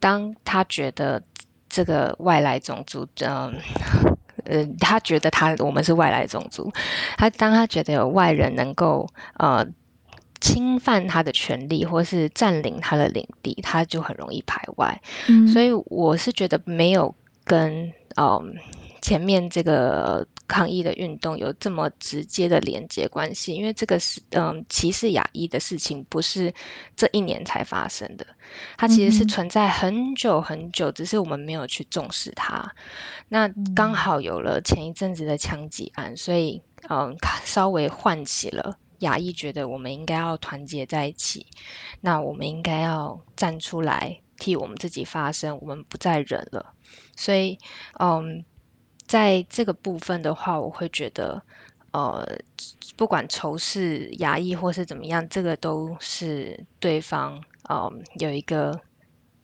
[0.00, 1.22] 当他觉得
[1.68, 3.54] 这个外来种族，嗯，
[4.44, 6.72] 呃，他觉得他我们是外来种族，
[7.18, 9.06] 他当他觉得有外人能够
[9.38, 9.64] 呃
[10.40, 15.00] 侵犯他的权利，或是占领他的领地，他就很容易排外。
[15.28, 18.54] 嗯，所以我是觉得没有跟嗯
[19.02, 26.54] 前面这个抗议的运动有这么直接的连接关系，因为这个是嗯歧视亚裔的事情不是
[26.96, 28.24] 这一年才发生的，
[28.78, 32.64] 它其实是存在很久很久，只是我们没有去重视它。
[33.28, 38.78] 那刚好有了前一阵子的枪击案，所以嗯 稍微唤起了。
[39.00, 41.44] 亚裔觉得我们应该要团结在一起，
[42.00, 46.72] 那我们应该要站出来替我们自己发声，我们不再忍了。
[47.16, 47.58] 所以，
[47.98, 48.44] 嗯，
[49.06, 51.42] 在这个部分的话，我会觉得，
[51.92, 52.26] 呃，
[52.96, 58.80] 不管仇视压抑或是怎么样，这个都是对方，嗯，有一个。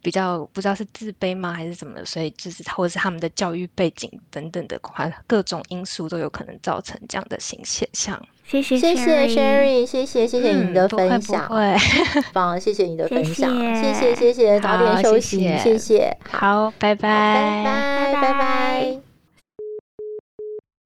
[0.01, 8.19] 比较不知道是自卑吗，还是怎么的，所以就是或者是他们的教育背景等等的话，各种因素都有可能造成这样的新现象。
[8.47, 11.77] 谢谢谢谢 Sherry，谢谢谢谢你的分享，嗯、不会，
[12.33, 19.08] 棒，谢谢你的分享，谢谢谢谢谢谢，早点休息，谢谢，谢谢好，拜拜，拜拜拜拜。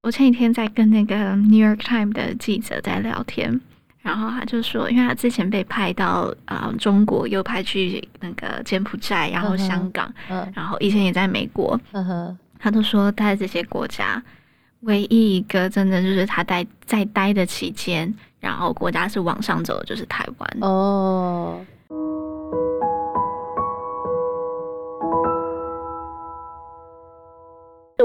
[0.03, 3.59] 我前几天在跟那个 New York Times 的记者在聊天。
[4.01, 10.13] 然后他就说，因为他之前被派到啊、呃、中国，又派去那个柬埔寨，然后香港，
[10.53, 11.79] 然后以前也在美国，
[12.59, 14.21] 他都说他在这些国家，
[14.81, 21.65] 唯一一个真的就是他待在待的期间，然后国家是往上走的，就是台湾哦。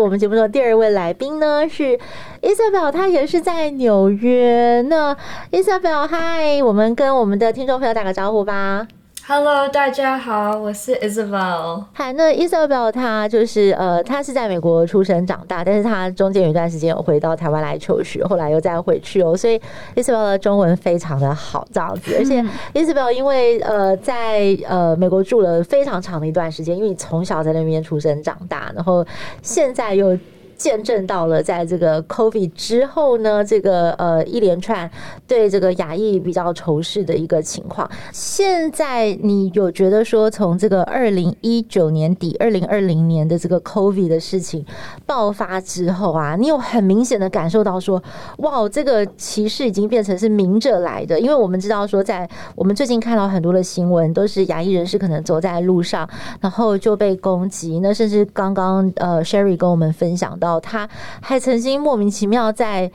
[0.09, 1.99] 我们节目中的第二位来宾呢是
[2.41, 4.83] Isabel，她也是在纽约。
[4.89, 5.15] 那
[5.53, 8.89] Isabel，嗨，我们跟我们的听众朋友打个招呼吧。
[9.31, 11.85] Hello，大家好，我是 Isabel。
[11.93, 19.37] 嗨，那 Isabel 她就是呃，她是在美国出生长大，但是她中间有一段时间有回到台湾来求学，后来又再回去哦。
[19.37, 19.61] 所以
[19.95, 22.17] Isabel 的中文非常的好，这样子。
[22.17, 29.07] 而且 Isabel 因为呃在呃美国住了非常长的一段时间，因为你从小在那边出生长大，然后
[29.43, 30.19] 现在又。
[30.59, 34.91] 见证到了，在这个 COVID 之后呢，这个呃一连串
[35.27, 37.89] 对这个亚裔比较仇视的一个情况。
[38.13, 44.67] 现在你有觉得说，从这个二零一九年底、二零二零年的这个 COVID 的事情
[45.07, 48.03] 爆发之后啊，你有很明显的感受到说，
[48.39, 51.21] 哇，这个歧视已经变成是明着来的。
[51.21, 56.09] 因为我们知道说，在我们最近看到很多的新闻，都是亚裔人士可能走在路上，
[56.41, 57.79] 然后就被攻击。
[57.79, 60.48] 那甚至刚刚呃 Sherry 跟我们分享到。
[60.61, 60.89] 他
[61.21, 62.89] 还曾经莫名其妙在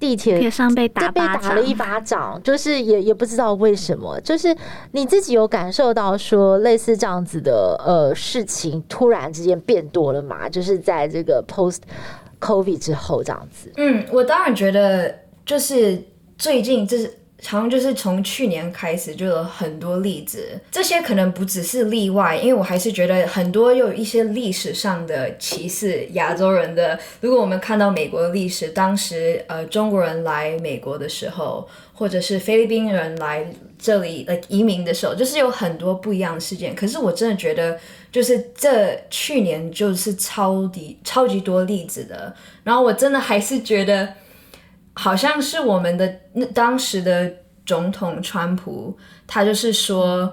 [0.00, 4.20] 地铁上被打，被打了一巴掌，就是也也不知道为什么。
[4.22, 4.56] 就是
[4.92, 10.48] 你自己有感受到说，类似这样子的呃事情，突然之间变多了嘛？
[10.48, 11.78] 就是在这个 post
[12.40, 13.70] COVID 之后这样子。
[13.76, 15.14] 嗯，我当然觉得，
[15.46, 16.02] 就是
[16.36, 17.19] 最近就是。
[17.46, 26.98] 好像就是从去年开始就有很多例子，这些可能不只是例外，因为我还是觉得很多有一些历史上的歧视亚洲人的。
[27.20, 33.46] 如果我们看到美国的历史，当时呃中国人来美国的时候，或者是菲律宾人来
[33.78, 36.74] 这里呃移民的时候，就是有很多不一样的事件。
[36.74, 37.78] 可是我真的觉得，
[38.12, 44.14] 就是这去年就是超级超级多例子的，然后我真的还是觉得。
[45.02, 47.32] 好像是我们的那当时的
[47.64, 48.94] 总统川普，
[49.26, 50.30] 他就是说，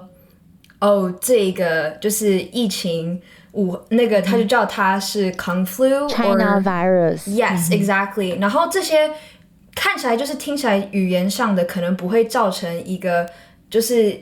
[0.78, 3.18] 哦，这个就是疫情，
[3.52, 8.38] 武那个他就叫他是 con flu China virus，Yes exactly。
[8.38, 9.10] 然后这些
[9.74, 13.26] 看起来就是听起来语言上的可能不会造成一个
[13.70, 14.20] 就是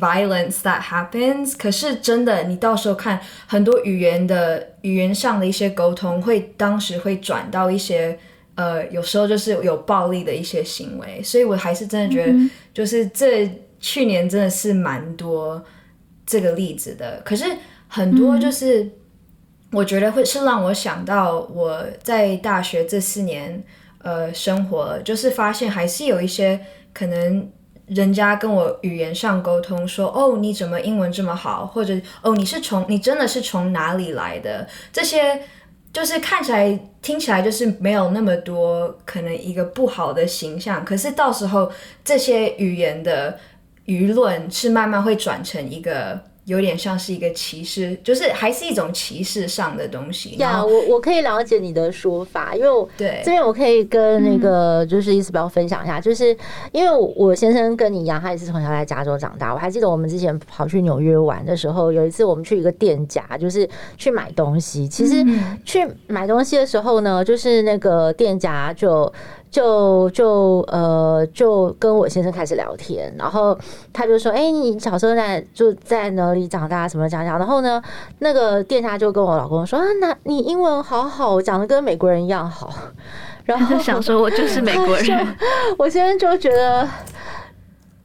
[0.00, 8.18] violence that happens，可是真的你到时候看很多语言的语言上的一些沟通，会当时会转到一些。
[8.54, 15.64] 呃，有时候就是有暴力的一些行为，所以我还是真的觉得，就是这去年真的是蛮多
[16.26, 17.22] 这个例子的。
[17.24, 17.46] 可是
[17.88, 18.86] 很多就是，
[19.70, 23.64] 我觉得会是让我想到我在大学这四年
[24.02, 26.60] 呃生活，就是发现还是有一些
[26.92, 27.50] 可能
[27.86, 35.40] 人家跟我语言上沟通说，哦，你怎么英文这么好，或者哦，你是从你真的是从哪里来的这些。
[35.92, 41.70] 就是看起来、听起来就是没有那么多可能一个不好的形象，可是到时候
[42.04, 43.38] 这些语言的
[43.86, 46.31] 舆论是慢慢会转成一个。
[46.44, 50.30] 有点像是一个歧视，就是还是一种歧视上的东西。
[50.36, 56.36] 呀、yeah，我我可以了解你的说法，因为我对这边我可以跟那个就是意思不要分享一下，嗯、就是
[56.72, 59.54] 因为我先生跟你一样，他也是从小在加州长大。
[59.54, 64.88] 我还记得我们之前跑去纽约玩的时候，有一次我们去一个店家，就是去买东西。
[64.88, 65.24] 其实
[65.64, 69.12] 去买东西的时候呢，就是那个店家就。
[69.52, 73.56] 就就呃就跟我先生开始聊天，然后
[73.92, 76.88] 他就说：“哎、欸，你小时候在就在哪里长大？
[76.88, 77.80] 什么讲讲？”然后呢，
[78.20, 82.72] 那个店家就跟我老公说：“啊，那你英文好好，讲的跟美国人一样好。”
[83.44, 85.36] 然后就 想说：“我就是美国人。
[85.76, 86.88] ”我先生就觉得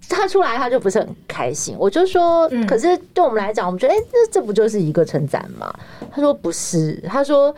[0.09, 1.77] 他出来他就不是很开心。
[1.79, 5.73] 我就说：“可是对我们来讲，我们觉得哎，这、欸、这不就是一个称赞吗？”
[6.11, 7.55] 他说：“不是。”他说。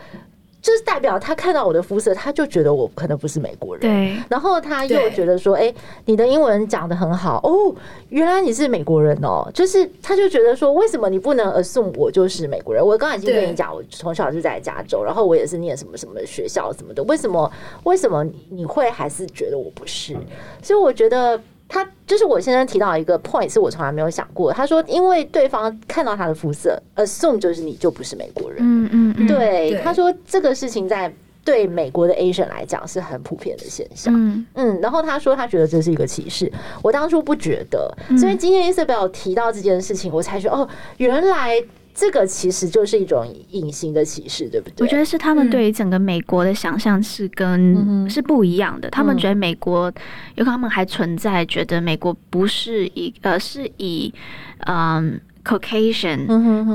[0.62, 3.82] 就是代表他看到我的肤色，他就觉得我可能不是美国人。
[3.82, 7.74] 对，然后他又觉得说：“哎、欸，你的英文讲的很好哦，
[8.10, 12.86] 原来你是美国人哦。”就是他就觉得说：“为什么你不能 assume 我就是美国人？
[12.86, 17.52] 我刚才已经跟你讲，我从小就在加州，然后我也是念什么什么学校什么的，为什么
[17.84, 20.16] 为什么你会还是觉得我不是？”
[20.62, 21.42] 所以我觉得。
[21.70, 24.52] 他就是我先生提到一个 point，是我从来没有想过。
[24.52, 28.58] 他说，因为对方看到他的肤色，assume 就是你就不是美国人。
[28.60, 31.14] 嗯嗯，嗯对，对，他说这个事情在
[31.46, 34.14] 对美国的 Asian 来讲是很普遍的现象。
[34.18, 36.52] 嗯嗯，然后他说他觉得这是一个歧视。
[36.82, 40.68] 我当初不觉得，所以今天 Isabel 提到这件事情，我才说哦，
[40.98, 41.64] 原来。
[42.00, 44.86] 这个其实就是一种隐形的歧视，对不对？
[44.86, 48.90] 我觉得是他们对于整个美国的想象是跟是不一样的。
[48.90, 49.92] 他们觉得美国，
[50.36, 54.14] 有可能他们还存在觉得美国不是以呃是以
[54.60, 55.20] 嗯。
[55.50, 56.28] Caucasian，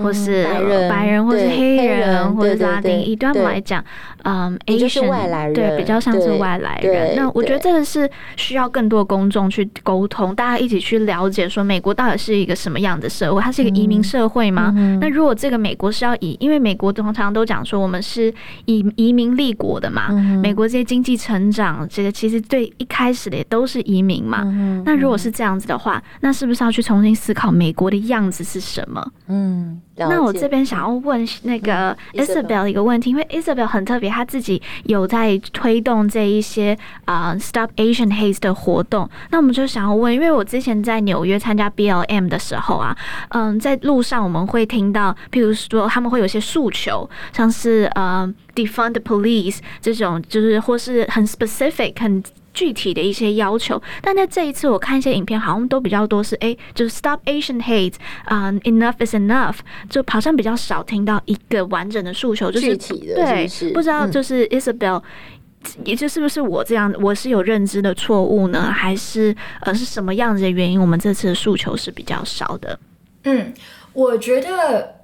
[0.03, 0.45] 或是
[0.91, 3.85] 白人，或是黑人，或者拉丁裔，对他们来讲，
[4.25, 7.15] 嗯，Asian，对，比较像是外来人。
[7.15, 13.41] 那我觉得这个是需要更多公众去沟通，大家一起去了解，说美国到底是一个什么样的社会？
[13.41, 14.75] 它是一个移民社会吗？
[15.01, 18.33] 那如果这个美国是要以，因为美国通常都讲说我们是
[18.65, 20.09] 以移民立国的嘛，
[20.43, 24.43] 美国这些经济成长，这个其实对一开始的也都是移民嘛。
[24.85, 28.43] 那如果是这样子的话，那是不是要去重新思考美国的样子？
[28.43, 29.05] 是什么？
[29.29, 39.09] 嗯，那我这边想要问那个 Isabel 一个问题，因为 Isabel 很特别，他自己有在推动这一些啊 Stop Asian Hate 的活动。
[39.31, 42.97] 那我们就想要问，因为我之前在纽约参加 BLM 的时候啊，
[43.29, 52.23] 嗯，在路上我们会听到，譬如说他们会有些诉求，像是呃 Defund the Police 这种，就是或是很 specific 很。
[52.55, 57.95] 具体的一些要求，但在这一次我看一些影片，好像都比较多是哎、欸，就是 Stop Asian Hate，
[58.27, 59.57] 嗯、um,，Enough is enough，
[59.91, 63.65] 就好像比较少听到一个完整的诉求，就是具体的是不是？
[63.67, 70.81] 对，不知道就是 Isabel，、嗯、也就是不是我这样，我是有认知的错误呢，还是呃是什么样子的原因？
[70.81, 72.79] 我们这次的诉求是比较少的。
[73.25, 73.53] 嗯，
[73.93, 74.95] 我觉得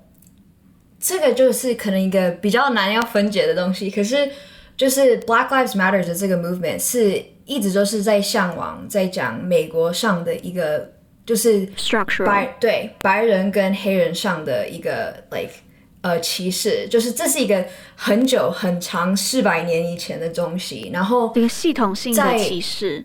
[1.00, 4.30] 这个就是可能一个比较难要分解的东西，可是
[4.76, 7.24] 就是 Black Lives Matter 的这个 movement 是。
[7.50, 10.88] 一直都是在向往，在讲美国上的一个
[11.26, 15.50] 就是 structure，白对白人跟黑人上的一个 like
[16.02, 23.04] 呃歧视，就是这是一个很久很长四百年以前的东西，然后一个系统性的歧视，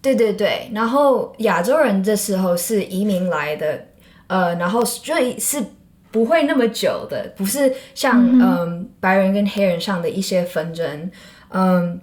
[0.00, 3.84] 对对对，然后亚洲人这时候是移民来的，
[4.28, 5.60] 呃，然后所以是
[6.12, 11.10] 不会那么久的，不是像嗯、呃、白人跟黑人上的一些纷争，
[11.48, 12.00] 嗯。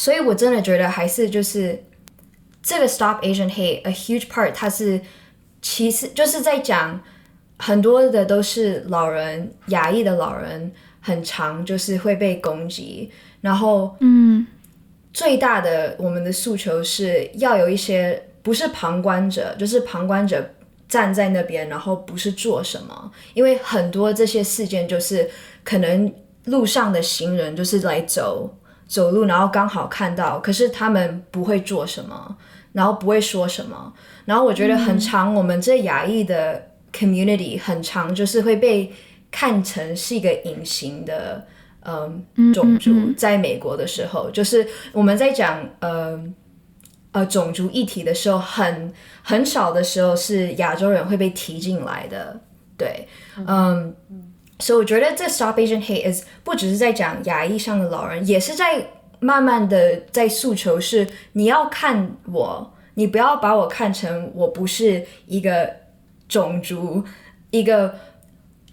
[0.00, 1.84] 所以，我真的觉得还是就是
[2.62, 4.98] 这个 Stop Asian Hate a huge part，它是
[5.60, 6.98] 其实就是在讲
[7.58, 10.72] 很多的都是老人，亚裔的老人
[11.02, 13.10] 很长就是会被攻击，
[13.42, 14.46] 然后嗯，
[15.12, 20.42] 最大的我们的诉求是要有一些不是旁观者，就是旁观者
[20.88, 25.28] 站在那边，然后不是做什么，因为很多这些事件就是
[25.62, 26.10] 可能
[26.46, 28.56] 路上的行人就是来走。
[28.90, 32.36] 走路，然后刚好看到，可是他们不会做什么，
[32.72, 33.92] 然后不会说什么，
[34.24, 36.60] 然后我觉得很长，我们这亚裔的
[36.92, 38.92] community 很长，就是会被
[39.30, 41.46] 看成是一个隐形的，
[41.84, 43.12] 嗯，种族。
[43.16, 46.20] 在美国的时候，就是我们在讲，呃，
[47.12, 52.40] 呃，种族议题的时候，很很少的时候是亚洲人会被提进来的，
[52.76, 53.06] 对，
[53.46, 53.94] 嗯。
[54.60, 58.86] 所以我觉得这 Stop Asian Hate is 不只是在讲亚裔上的老人，也是在
[59.18, 65.70] 慢慢的在诉求是你要看我，你不要把我看成我不是一个
[66.28, 67.02] 种族，
[67.50, 67.94] 一个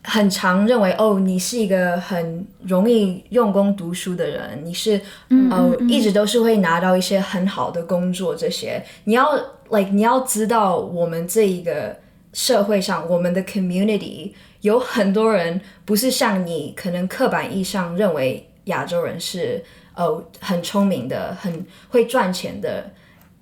[0.03, 4.97] 很常认为哦，你是一个很容易用功读书的人，你是
[5.29, 9.33] 嗯，嗯，嗯，一直都是会拿到一些很好的工作，这些你要
[9.69, 11.97] like 你要知道我们这一个
[12.33, 14.31] 社会上我们的 community。
[14.61, 19.63] 有很多人不是像你可能刻板印象认为亚洲人是
[19.95, 22.91] 哦很聪明的，很会赚钱的，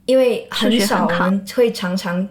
[0.06, 2.28] 因为很少我们会常常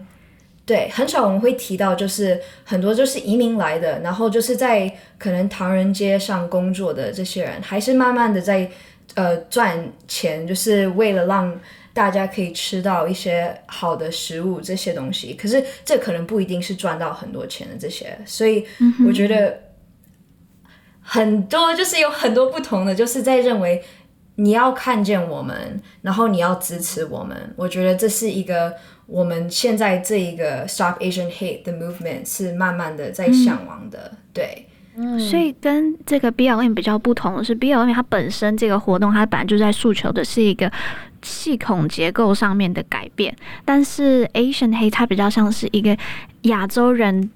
[0.65, 8.69] 对很少我们会提到就是很多就是移民来的，然后就是在可能唐人街上工作的这些人，还是慢慢的在
[9.13, 11.59] 呃赚钱，就是为了让
[11.95, 15.33] 大家可以吃到一些好的食物这些东西。
[15.33, 18.63] 可是这可能不一定是赚到很多钱的这些，所以
[19.07, 19.59] 我觉得
[21.01, 23.81] 很多就是有很多不同的，就是在认为
[24.35, 27.35] 你要看见我们，然后你要支持我们。
[27.55, 28.73] 我觉得这是一个。
[29.07, 34.65] 我们现在这一个 Stop Asian Hate 的 movement 是慢慢的在向往的，对，
[35.19, 40.71] 所以跟这个 BLM 比较不同的是，BLM 它本身这个活动它本来就在诉求的是一个
[41.25, 45.97] 系统结构上面的改变，但是 Asian 黑它比较像是一个
[46.43, 47.29] 亚洲人。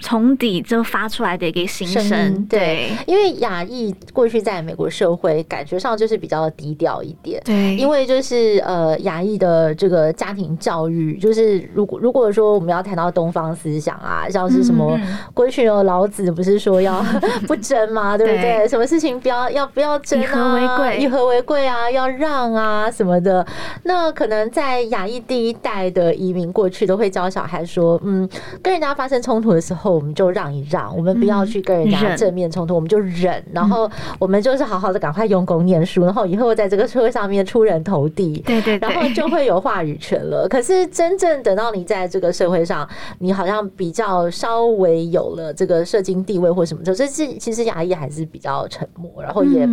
[0.00, 14.98] 从底就发出来的一个心声，声对，对，因为亚裔过去在美国社会感觉上就是比较低调一点，对，因为就是呃亚裔的这个家庭教育，就是如果如果说我们要谈到东方思想啊，像是什么
[15.32, 17.00] 过去有老子不是说要
[17.46, 18.16] 不争吗？
[18.18, 18.56] 对不对？
[18.56, 20.24] 对什么事情不要要不要争啊？
[20.24, 23.46] 以和为贵，以和为贵啊，要让啊什么的。
[23.84, 28.28] 那可能在亚裔第一代的移民过去都会教小孩说，嗯，
[28.62, 29.75] 跟人家发生冲突的时候。
[29.76, 40.48] 后我们就让一让，我们不要去跟人家正面冲突，嗯、我们就忍，然后我们就是好好的赶快用功念书，然后以后在这个社会上面出人头地，对对，然后就会有话语权了。
[40.48, 49.68] 可是真正等到你在这个社会上，你好像比较稍微有了这个社经地位或什么，就是其实牙医还是比较沉默，然后也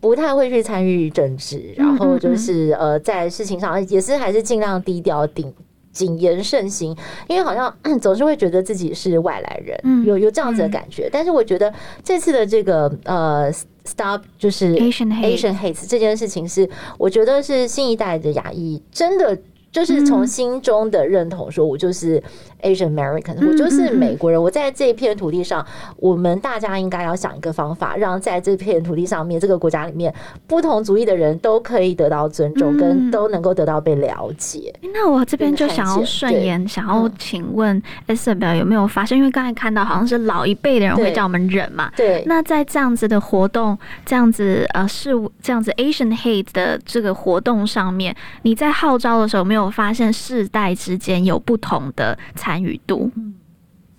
[0.00, 5.52] 不太会去参与政治，然后就是呃在事情上也是还是尽量低调顶。
[5.92, 11.06] 谨言慎行，因为好像 总是会觉得自己是外来人，嗯、有有这样子的感觉。
[11.06, 11.72] 嗯、但是我觉得
[12.02, 13.52] 这次的这个呃
[13.84, 16.68] ，Stop 就是 Asian Asian Hate 这件事情，是
[16.98, 19.38] 我觉得是新一代的亚裔真的。
[19.70, 22.20] 就是从心中的认同，说我就是
[22.62, 24.42] Asian American，我就是美国人。
[24.42, 25.64] 我在这片土地上，
[25.96, 30.12] 我们大家应该要想一个方法，让在这片土地上面，这个国家里面，
[30.46, 34.74] 不同族裔的人都可以得到尊重，跟都能够得到被了解。
[34.92, 39.16] 那我这边就想要顺延，想要请问 Isabel 有没有发现？
[39.16, 42.24] 因为刚才看到好像是老一辈的人会叫我们忍嘛，对。
[42.26, 49.68] 那在这样子的活动，这样子呃是这样子 Asian Hate 的这个活动上面，你在号召的时候没有？
[49.68, 52.18] 发现世代之间有不同的
[52.48, 53.10] 参与度。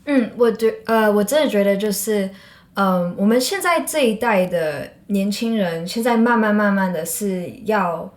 [0.05, 2.27] 嗯，我觉呃，我真的觉得就是，
[2.73, 8.11] 嗯、我们现在这一代的年轻人，现在慢慢慢慢的是要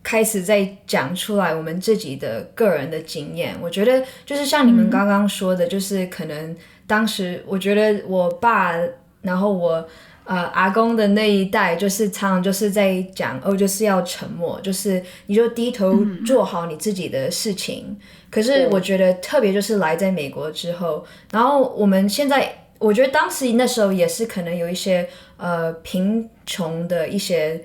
[0.00, 3.56] 开始在讲出来我们自己的个人的经验。
[3.60, 6.54] 我觉得就是像你们刚刚说的，就是可能
[6.86, 8.72] 当时我觉得我爸，
[9.22, 9.84] 然后我。
[10.24, 15.94] 呃，阿公的那一代就是常常就是在讲哦，就是要沉默，就是你就低头
[16.26, 17.84] 做好你自己的事情。
[17.88, 17.96] 嗯、
[18.30, 27.62] 可是我觉得特别就是来在美国之后，然后我们现在，我觉得当时那时候也是可能有一些呃贫穷的一些，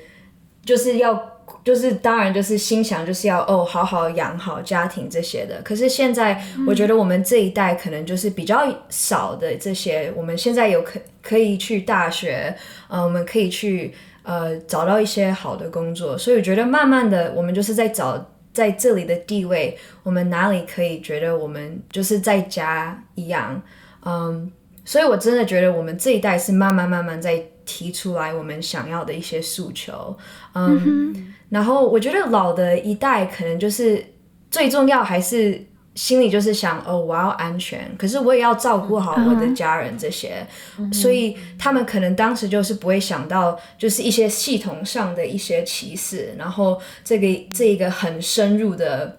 [0.66, 1.39] 就是要。
[1.70, 12.56] 就是当然就是心想就是要哦好好养好家庭这些的，可是现在我觉得我们这一代可能就是比较少的这些，我们现在有可可以去大学，
[12.88, 13.94] 呃，我们可以去
[14.24, 23.62] 呃找到一些好的工作，所以我觉得慢慢的我们就是在找在这里的地位，我们哪里可以觉得我们就是在家一样，
[24.04, 24.52] 嗯，
[24.84, 27.40] 所以我真的觉得我们这一代是慢慢慢慢在
[27.70, 30.18] 提出来我们想要的一些诉求，
[30.54, 30.82] 嗯。
[30.84, 34.06] 嗯然后我觉得老的一代可能就是
[34.52, 35.60] 最重要，还是
[35.96, 40.46] 心里就是想哦，我要安全，可是我也要照顾好我的家人这些，
[40.78, 49.18] 嗯、所以他们可能当时就是不会想到就是一些系统上的一些歧视，然后这个这一个很深入的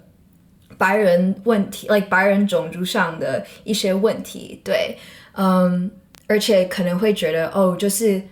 [0.79, 4.97] 白人问题，like 白人种族上的一些问题，对，
[5.33, 5.91] 嗯，
[6.29, 8.23] 而且可能会觉得哦，就是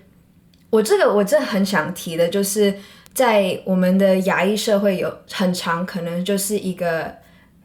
[0.71, 2.75] 我这个我真的很想提的就是。
[3.15, 7.13] 在我们的牙医社会有很长，可能就是一个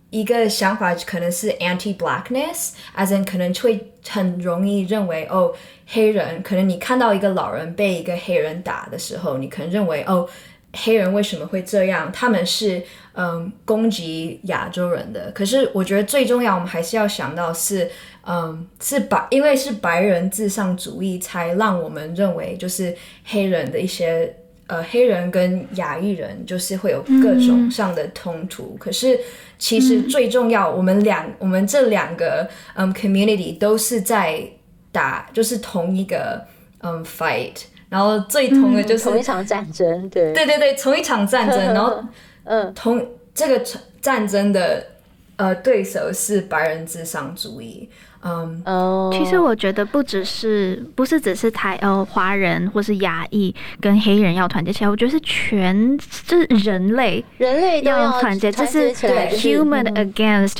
[0.10, 5.54] 一个想法，可能是 anti-blackness，as in 可能会很容易认为哦，
[5.86, 10.28] 黑人可能你看到一个老人被一个黑人打的时候，你可能认为哦，
[10.74, 12.12] 黑人为什么会这样？
[12.12, 15.32] 他们是嗯攻击亚洲人的。
[15.32, 17.90] 可是我觉得最重要，我们还是要想到是
[18.26, 22.96] 嗯是白，因为是白人至上主义，才让我们认为就是
[23.26, 24.36] 黑人的一些。
[24.66, 29.20] 呃，黑人跟亚裔人就是会有各种上的冲突，可是
[29.60, 34.42] 其实最重要，我们两、我们这两个嗯 community 都是在
[34.90, 36.42] 打，就是同一个
[36.80, 37.52] 嗯 fight，
[37.94, 42.04] 然后最痛的就是、嗯、同一场战争，对，对对对，同一场战争， 然后
[42.44, 43.62] 嗯，同这个
[44.02, 44.88] 战争的。
[45.36, 47.90] 呃对手是白人至上主义。
[48.24, 60.60] 嗯，哦，其实我觉得不只是不是只是台呃华人或是亚裔跟黑人要团结起来，我觉得是全就是人类人类要团结，这是 human against。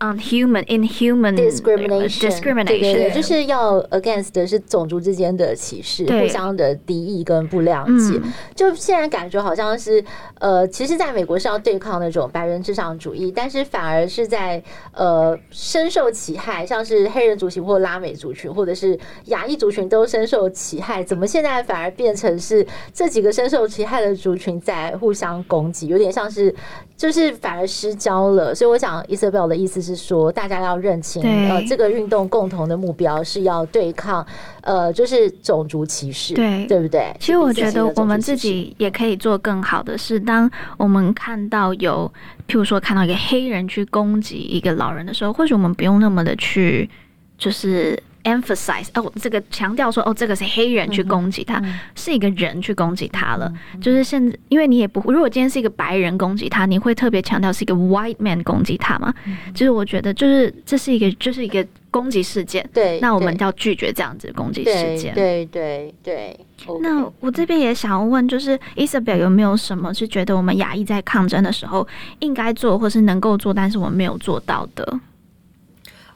[0.00, 8.18] Unhuman, inhuman discrimination, discrimination，对对对，就是要 against 的是种族之间的歧视，互相的敌意跟不谅解。
[8.22, 10.02] 嗯、就现在感觉好像是，
[10.38, 14.62] 呃，其实在美国是要对抗那种白人至上主义，但是反而是在
[14.94, 21.04] 呃深受其害，像是黑人族群或拉美族群，或者是亚裔族群都深受其害。
[21.04, 26.54] 怎么现在反而变成是这几个深受其害的族群在互相攻击，有点像是
[26.96, 28.54] 就是反而失焦了。
[28.54, 29.89] 所以我想 Isabel 的意思是。
[29.90, 34.24] 是说，大家要认清，呃，这个运动共同的目标是要对抗，
[34.62, 37.14] 呃，就是种族歧视，对，对不对？
[37.18, 42.10] 其实我觉得我们自己也可以做更好的是，当我们看到有，
[42.46, 46.88] 譬如说看到一个黑人去攻击一个老人的时候，或许我们不用那么的去，
[47.36, 48.00] 就是。
[48.24, 53.52] Emphasize 哦，这个强调说哦，这个是黑人去攻击他，嗯嗯、是一个人去攻击他了。
[53.74, 59.12] 嗯、就是现在，因为你也不，如果今天是一个白人攻击他，你会特别强调是一个 white man 攻击他吗？
[59.26, 62.68] 嗯、就是我觉得，就是这是一个，就是一个攻击事件。
[62.74, 65.14] 对，那我们要拒绝这样子的攻击事件。
[65.14, 66.04] 对对对。
[66.04, 66.80] 对 okay.
[66.82, 75.00] 那我这边也想要问，就是 Isabel 有没有什么是觉得我们亚裔在抗争的时候应该做，或是能够做，但是我们没有做到的？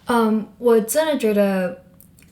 [0.04, 1.83] 嗯，我真的觉得。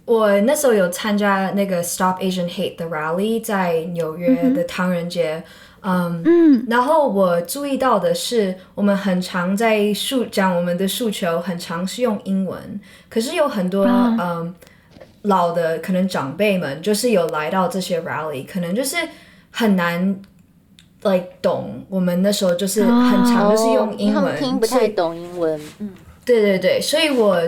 [0.04, 5.42] 我那时候有参加那个 Stop Asian Hate 的 rally，在纽约的唐人街，
[5.80, 14.54] 嗯，嗯，然后我注意到的是，我们很常在诉讲我们的诉求，很常是用英文，可是有很多、啊、嗯
[15.22, 18.96] 老的可能长辈们，就是有来到这些 rally，可能就是
[19.52, 20.20] 很难
[21.02, 25.90] like 懂，我们那时候就是很常就是用英文，哦、听不太懂英文，嗯，
[26.24, 27.40] 对对对，所以我。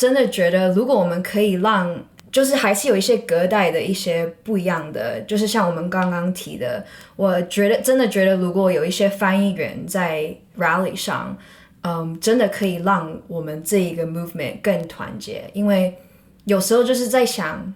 [0.00, 1.94] 真的觉得，如果我们可以让，
[2.32, 6.82] 就是还是有一些隔代的一些不一样的，就是像我们刚刚提的，
[7.16, 11.36] 我觉得真的觉得，如果有一些翻译员在 rally 上，
[11.82, 15.44] 嗯，真的可以让我们这一个 movement 更团结。
[15.52, 15.94] 因为
[16.46, 17.74] 有时候就是在想，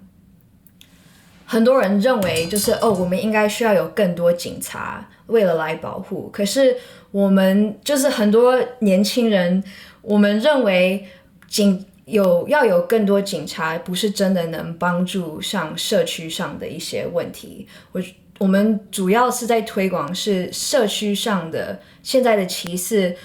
[1.44, 6.74] 很多人认为就是哦，我们应该需要有更多警察为了来保护，可是
[7.10, 9.62] 我们就是很多年轻人，
[10.00, 11.04] 我们认为
[11.48, 11.84] 警。
[12.06, 17.66] 有要有更多警察，不是真的能帮助上社区上的一些问题。
[17.92, 18.02] 我
[18.38, 23.16] 我们主要是在推广是社区上的现在的歧视，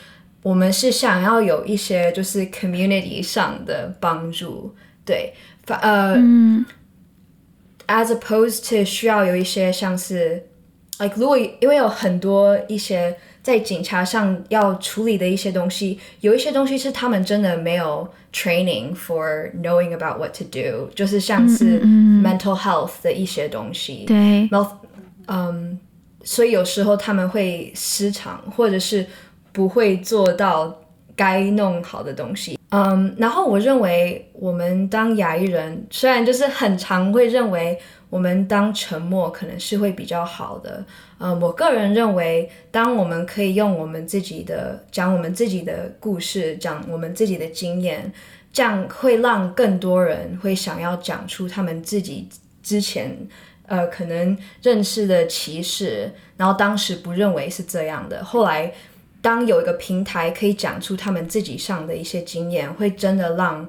[0.41, 4.73] 我们是想要有一些就是 community 上的帮助，
[5.03, 5.34] 对，
[5.65, 6.65] 呃、嗯、
[7.88, 10.47] ，as opposed to 需要有一些像是
[10.99, 13.17] ，like 如果因为有很多一些。
[13.49, 24.05] 在警察上要处理的一些东西，有一些东西是他们真的没有 training for knowing about what to do，就是像是 mental health 的一些东西。
[24.05, 24.77] 对、嗯，然后，
[25.25, 25.79] 嗯，
[26.23, 29.03] 所以有时候他们会失常，或者是
[29.51, 30.79] 不会做到
[31.15, 32.59] 该弄好的东西。
[32.69, 37.79] 嗯，然后我认为我们当亚裔人，虽然就是很常会认为。
[38.10, 40.84] 我们当沉默可能是会比较好的，
[41.20, 48.12] 嗯，我个人认为，当我们可以用我们自己的讲我们自己的故事，讲我们自己的经验，
[48.51, 52.28] 这样会让更多人会想要讲出他们自己
[52.64, 53.16] 之前
[53.68, 58.74] 呃可能认识的歧视，然后当时不认为是这样的，后来
[59.22, 63.68] 当有一个平台可以讲出他们自己上的一些经验，会真的让。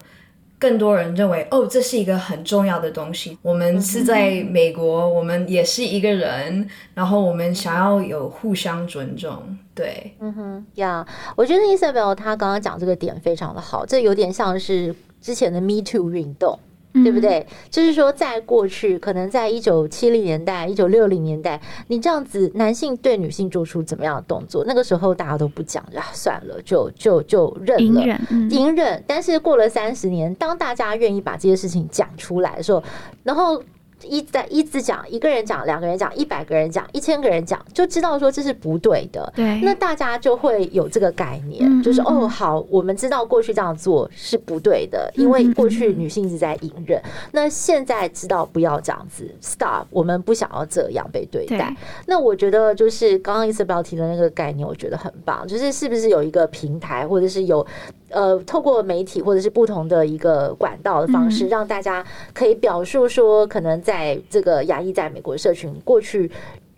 [0.61, 3.36] 更多人认为，哦，这是一个很重要的东西。
[3.40, 9.58] 我们是在美国，我们也是一个人，然后我们想要有互相尊重。
[9.74, 16.58] 对，嗯哼，呀、yeah，我觉得 Isabel 他刚刚讲这个点非常的好，这有点像是之前的 Me Too 运动。
[16.93, 17.47] 对不对？
[17.70, 29.05] 就是说，在过去，可能在一九七零年代、一九六零年代，你这样子，男性对女性做出怎么样的动作，那个时候大家都不讲，啊，算了，就就就认了，隐忍，嗯，隐忍。
[29.07, 32.82] 但是过了三十年，当大家愿意把这些事情讲出来的时候，
[33.22, 33.62] 然后。
[34.03, 39.32] 一在一直讲，一个人讲，两个人讲，一百个人讲，一千个人讲，就知道说这是不对的。
[39.36, 47.11] 对，那大家就会有这个概念，嗯、就是哦，好，我们知道过去这样做是不对的，因为过去女性一直在隐忍、嗯。
[47.32, 51.59] 那现在知道不要这样子，stop，我们不想要这样被对待。
[51.59, 51.76] 对，
[52.07, 57.66] 那我觉得就是刚刚 Isabel 提的那个概念，我觉得很棒，就是是不是有一个平台，或者是有。
[58.11, 62.04] 呃，透过媒体或者是不同的一个管道的方式，让大家
[62.34, 66.30] 可以表述说，可能在这个亚裔在美国社群过去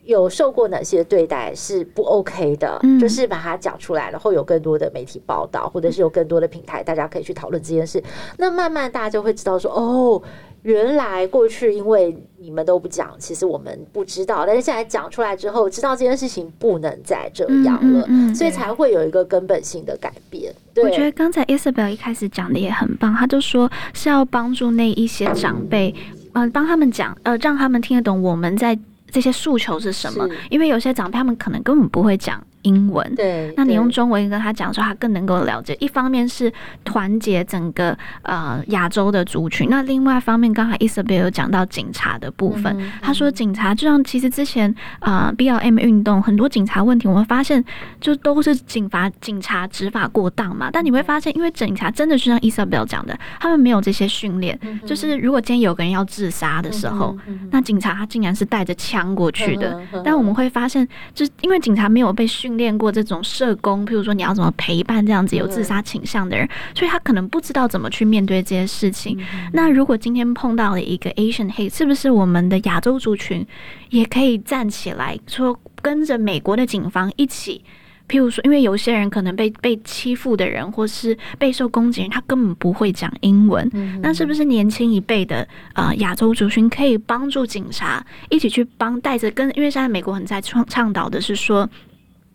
[0.05, 8.03] 有受过哪些对待是不 OK 的，嗯、就是把它讲出来，然后有更多的媒体报道，或者是有更多的平台，大家可以去讨论这件事。
[8.37, 10.23] 那慢慢大家就会知道说，哦，
[10.63, 20.55] 原来过去因为你们都不讲，其实我们不知道，但是现在讲出来之后，知道这件事情不能再这样了，嗯嗯嗯、所以才会有一个根本性的改变。
[20.73, 25.95] 对，我觉得刚才 Isabel 一开始讲的也很棒，他就说是要帮助那一些长辈，
[26.33, 28.79] 嗯、呃，帮他们讲，呃，让他们听得懂我们在。
[29.15, 30.27] 这些诉求是什么？
[30.49, 35.77] 因为有些长辈他们可能根本不会讲英文，对，那你用中文跟他讲说，他更能够了解。
[35.81, 36.53] 一方面是
[36.85, 47.65] 团结整个呃亚洲的族群，那另外一方面，刚才 Isabel 有讲到警察的部分，嗯、他说警察就像其实之前啊、呃、BLM 运动很多警察问题，我们发现
[48.01, 50.71] 就都是警法警察执法过当嘛。
[50.73, 57.17] 但你会发现，因为警察真的是像 Isabel 讲的，他们没有这些训练，嗯、就是如果今天有个人要自杀的时候，
[57.51, 59.81] 那警察他竟然是带着枪过去的。
[60.05, 62.52] 但我们会发现，就是因为警察没有被训。
[62.57, 69.19] 练过这种社工，譬如说你要怎么陪伴这样子有自杀倾向的人，所以他可能不知道怎么去面对这些事情。
[69.53, 73.47] 那如果今天碰到了一个 Asian hate，是不是我们的亚洲族群
[73.91, 77.63] 也可以站起来说，跟着美国的警方一起？
[78.09, 83.67] 譬如说，因为有些人可能被被欺负的人，或是备受攻击人，他根本不会讲英文。
[84.03, 89.49] 那是不是年轻一辈的呃亚洲族群可以帮助警察一起去帮带着跟？
[89.57, 91.67] 因为现在美国很在倡倡导的是说。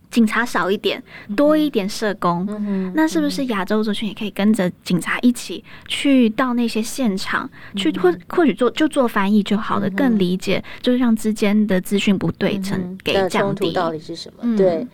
[0.10, 1.02] 警察少一点，
[1.36, 2.48] 多一点社工。
[2.50, 13.72] 嗯、那是不是亚洲族群也可以跟着警察一起去到那些现场，嗯、去或或许做就做翻译就好了，嗯、更理解，就是让之间的资讯不对称给降低。
[13.74, 14.40] 到底是什么？
[14.44, 14.88] 嗯、对。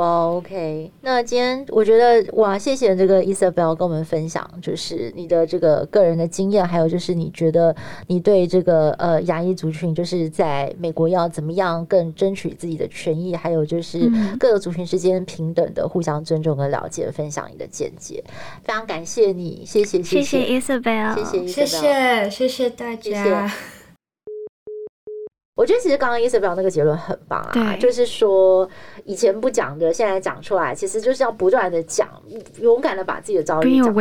[0.00, 7.76] 哇、wow，OK，那今天我觉得哇，谢谢这个 Isabel 跟我们分享，就是你的这个个人的经验，还有就是你觉得
[8.06, 18.24] 你对这个呃牙医族群，就是在美国要怎么样更争取自己的权益，还有就是各个族群之间平等的互相尊重跟了解，分享你的见解，
[18.64, 23.02] 非常感谢你，谢谢谢谢，谢谢 Isabel，谢谢谢谢谢谢大家。
[23.02, 23.79] 谢谢
[25.60, 28.66] 我觉得其实刚刚 Isabel 那个结论很棒啊，就是说
[29.04, 32.08] 以前不讲的，现在讲出来，其实就是要不断的讲，
[32.62, 33.94] 勇敢的把自己的遭遇讲出来。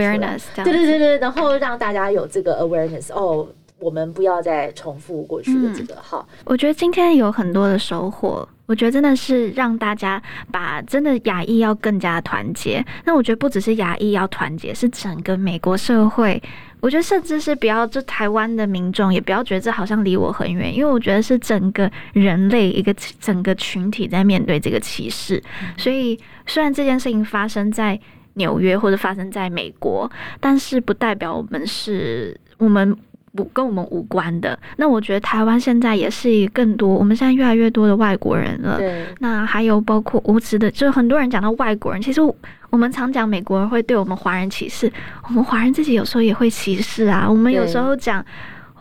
[0.63, 3.11] 对对对对，然后让大家有这个 awareness。
[3.13, 3.45] 哦，
[3.79, 5.95] 我们不要再重复过去的这个。
[6.01, 8.47] 好，我觉得今天有很多的收获。
[8.65, 10.21] 我觉得真的是让大家
[10.51, 12.85] 把真的亚裔要更加团结。
[13.03, 16.39] 那我觉得不只是亚裔要团结，是整个美国社会。
[16.79, 25.41] 我觉得甚至是不要就台湾的民众也不要觉得这好像离我很远，因为我觉得是整个人类一个整个群体在面对这个歧视。
[25.75, 27.99] 所以虽然这件事情发生在
[28.35, 30.09] 纽约或者发生在美国，
[30.39, 32.95] 但是不代表我们是我们。
[33.35, 38.77] 不跟我们无关的，那我觉得台湾现在也是更多，我们现在越来越多的外国人了。
[38.77, 42.21] 对，那还有包括无知的，就是很多人讲到外国人，其实
[42.69, 44.91] 我们常讲美国人会对我们华人歧视，
[45.27, 47.25] 我们华人自己有时候也会歧视啊。
[47.29, 48.23] 我们有时候讲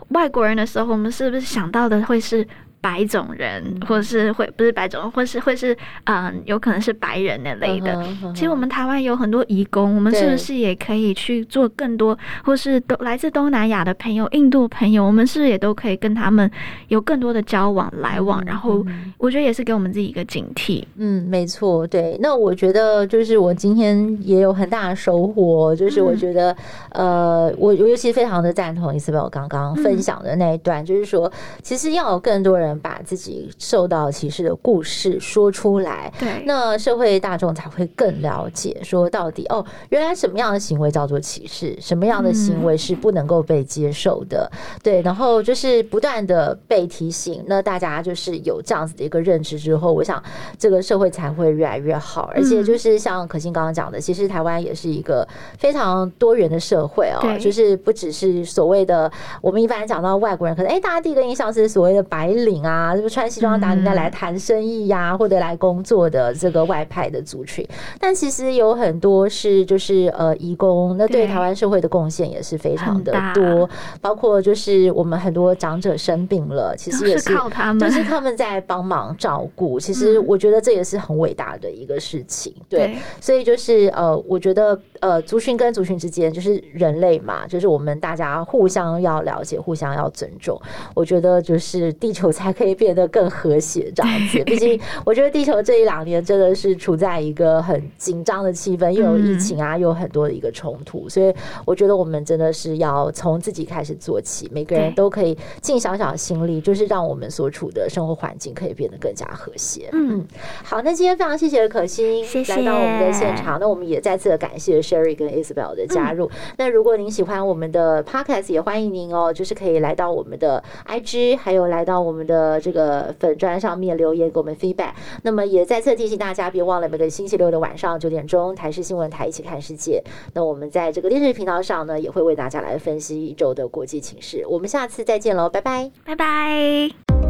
[0.09, 2.47] 外国人的时候，我们是不是想到的会是？
[2.81, 5.75] 白种人，或者是会不是白种人，或是会是
[6.05, 7.93] 嗯，有可能是白人那类的。
[7.95, 8.33] Uh uh.
[8.33, 16.49] 其实我们台湾有很多移工，我们是不是也可以去做更多，或是都来自东南亚的朋友、印度朋友，我们是不是也都可以跟他们
[16.87, 18.47] 有更多的交往来往？Uh.
[18.47, 18.85] 然后
[19.17, 20.83] 我觉得也是给我们自己一个警惕。
[20.95, 22.17] 嗯，没错，对。
[22.21, 26.51] 那我觉得就是我今天也有很大的收获，就是我觉得、
[26.91, 31.29] 嗯、呃，我我尤其非常的赞同 Isabel 刚刚分享的那一段，嗯、就是说
[31.61, 32.68] 其实要有更多人。
[32.79, 50.21] 把自己受到歧视的故事说出来，对，那社会大众才会更了解，说到底哦，原来什么样的行为叫做歧视，什么样的行为是不能够被接受的，嗯、对，然后就是不断的被提醒，那大家就是有这样子的一个认知之后，我想
[50.57, 59.11] 这个社会才会越来越好，而且就是像可心刚刚讲的，其实台湾也是一个非常多元的社会哦，就是不只是所谓的
[59.41, 62.58] 我们一般讲到外国人，可能哎，大家第一个印象是所谓的白领。
[62.65, 67.65] 啊，就是穿西装打领带来谈生意呀、啊，嗯、或者来工作的这个外派的族群，
[67.99, 73.69] 但其实有很多是就是呃移工，那对台湾社会的贡献也是非常的多，
[74.01, 79.79] 包括就是我们很多长者生病了，其实也是靠他们，就是他们在帮忙照顾。
[79.79, 90.59] 其实我觉得这也是很伟大的一个事情，嗯、对，所以就是呃，我觉得呃，族群跟族群之间就是人类嘛，就是我们大家互相要了解，互相要尊重。
[90.93, 92.48] 我觉得就是地球才。
[92.49, 94.39] 还可以变得更和谐这样子。
[94.49, 101.31] 毕竟，我觉得地球这一两年真的是处在一个很紧张的气氛，又有疫情啊，又有很多的一个冲突，所以
[101.63, 109.89] 我觉得我们真的是要从自己开始做起，每个人都可以尽小小心力，就是让我们所处的生活环境可以变得更加和谐。
[109.91, 110.25] 嗯，
[110.63, 116.27] 好，那今天非常谢谢可心来到我们的现场，那我们也再次的感谢 Sherry 跟 Isabel 的加入。
[116.57, 124.91] 那如果您喜欢我们的 Podcast，也欢迎您哦，就是可以来到我们的 IG，还有来到我们的呃这个粉砖上面留言给我们 feedback。
[125.23, 130.01] 那么也再次提醒大家，别忘了每个星期六的晚上九点钟，台视新闻台一起看世界。
[130.33, 134.45] 那我们在这个电视频道上呢，也会为大家来分析一周的国际情势。
[134.47, 137.28] 我们下次再见喽，拜拜，拜拜。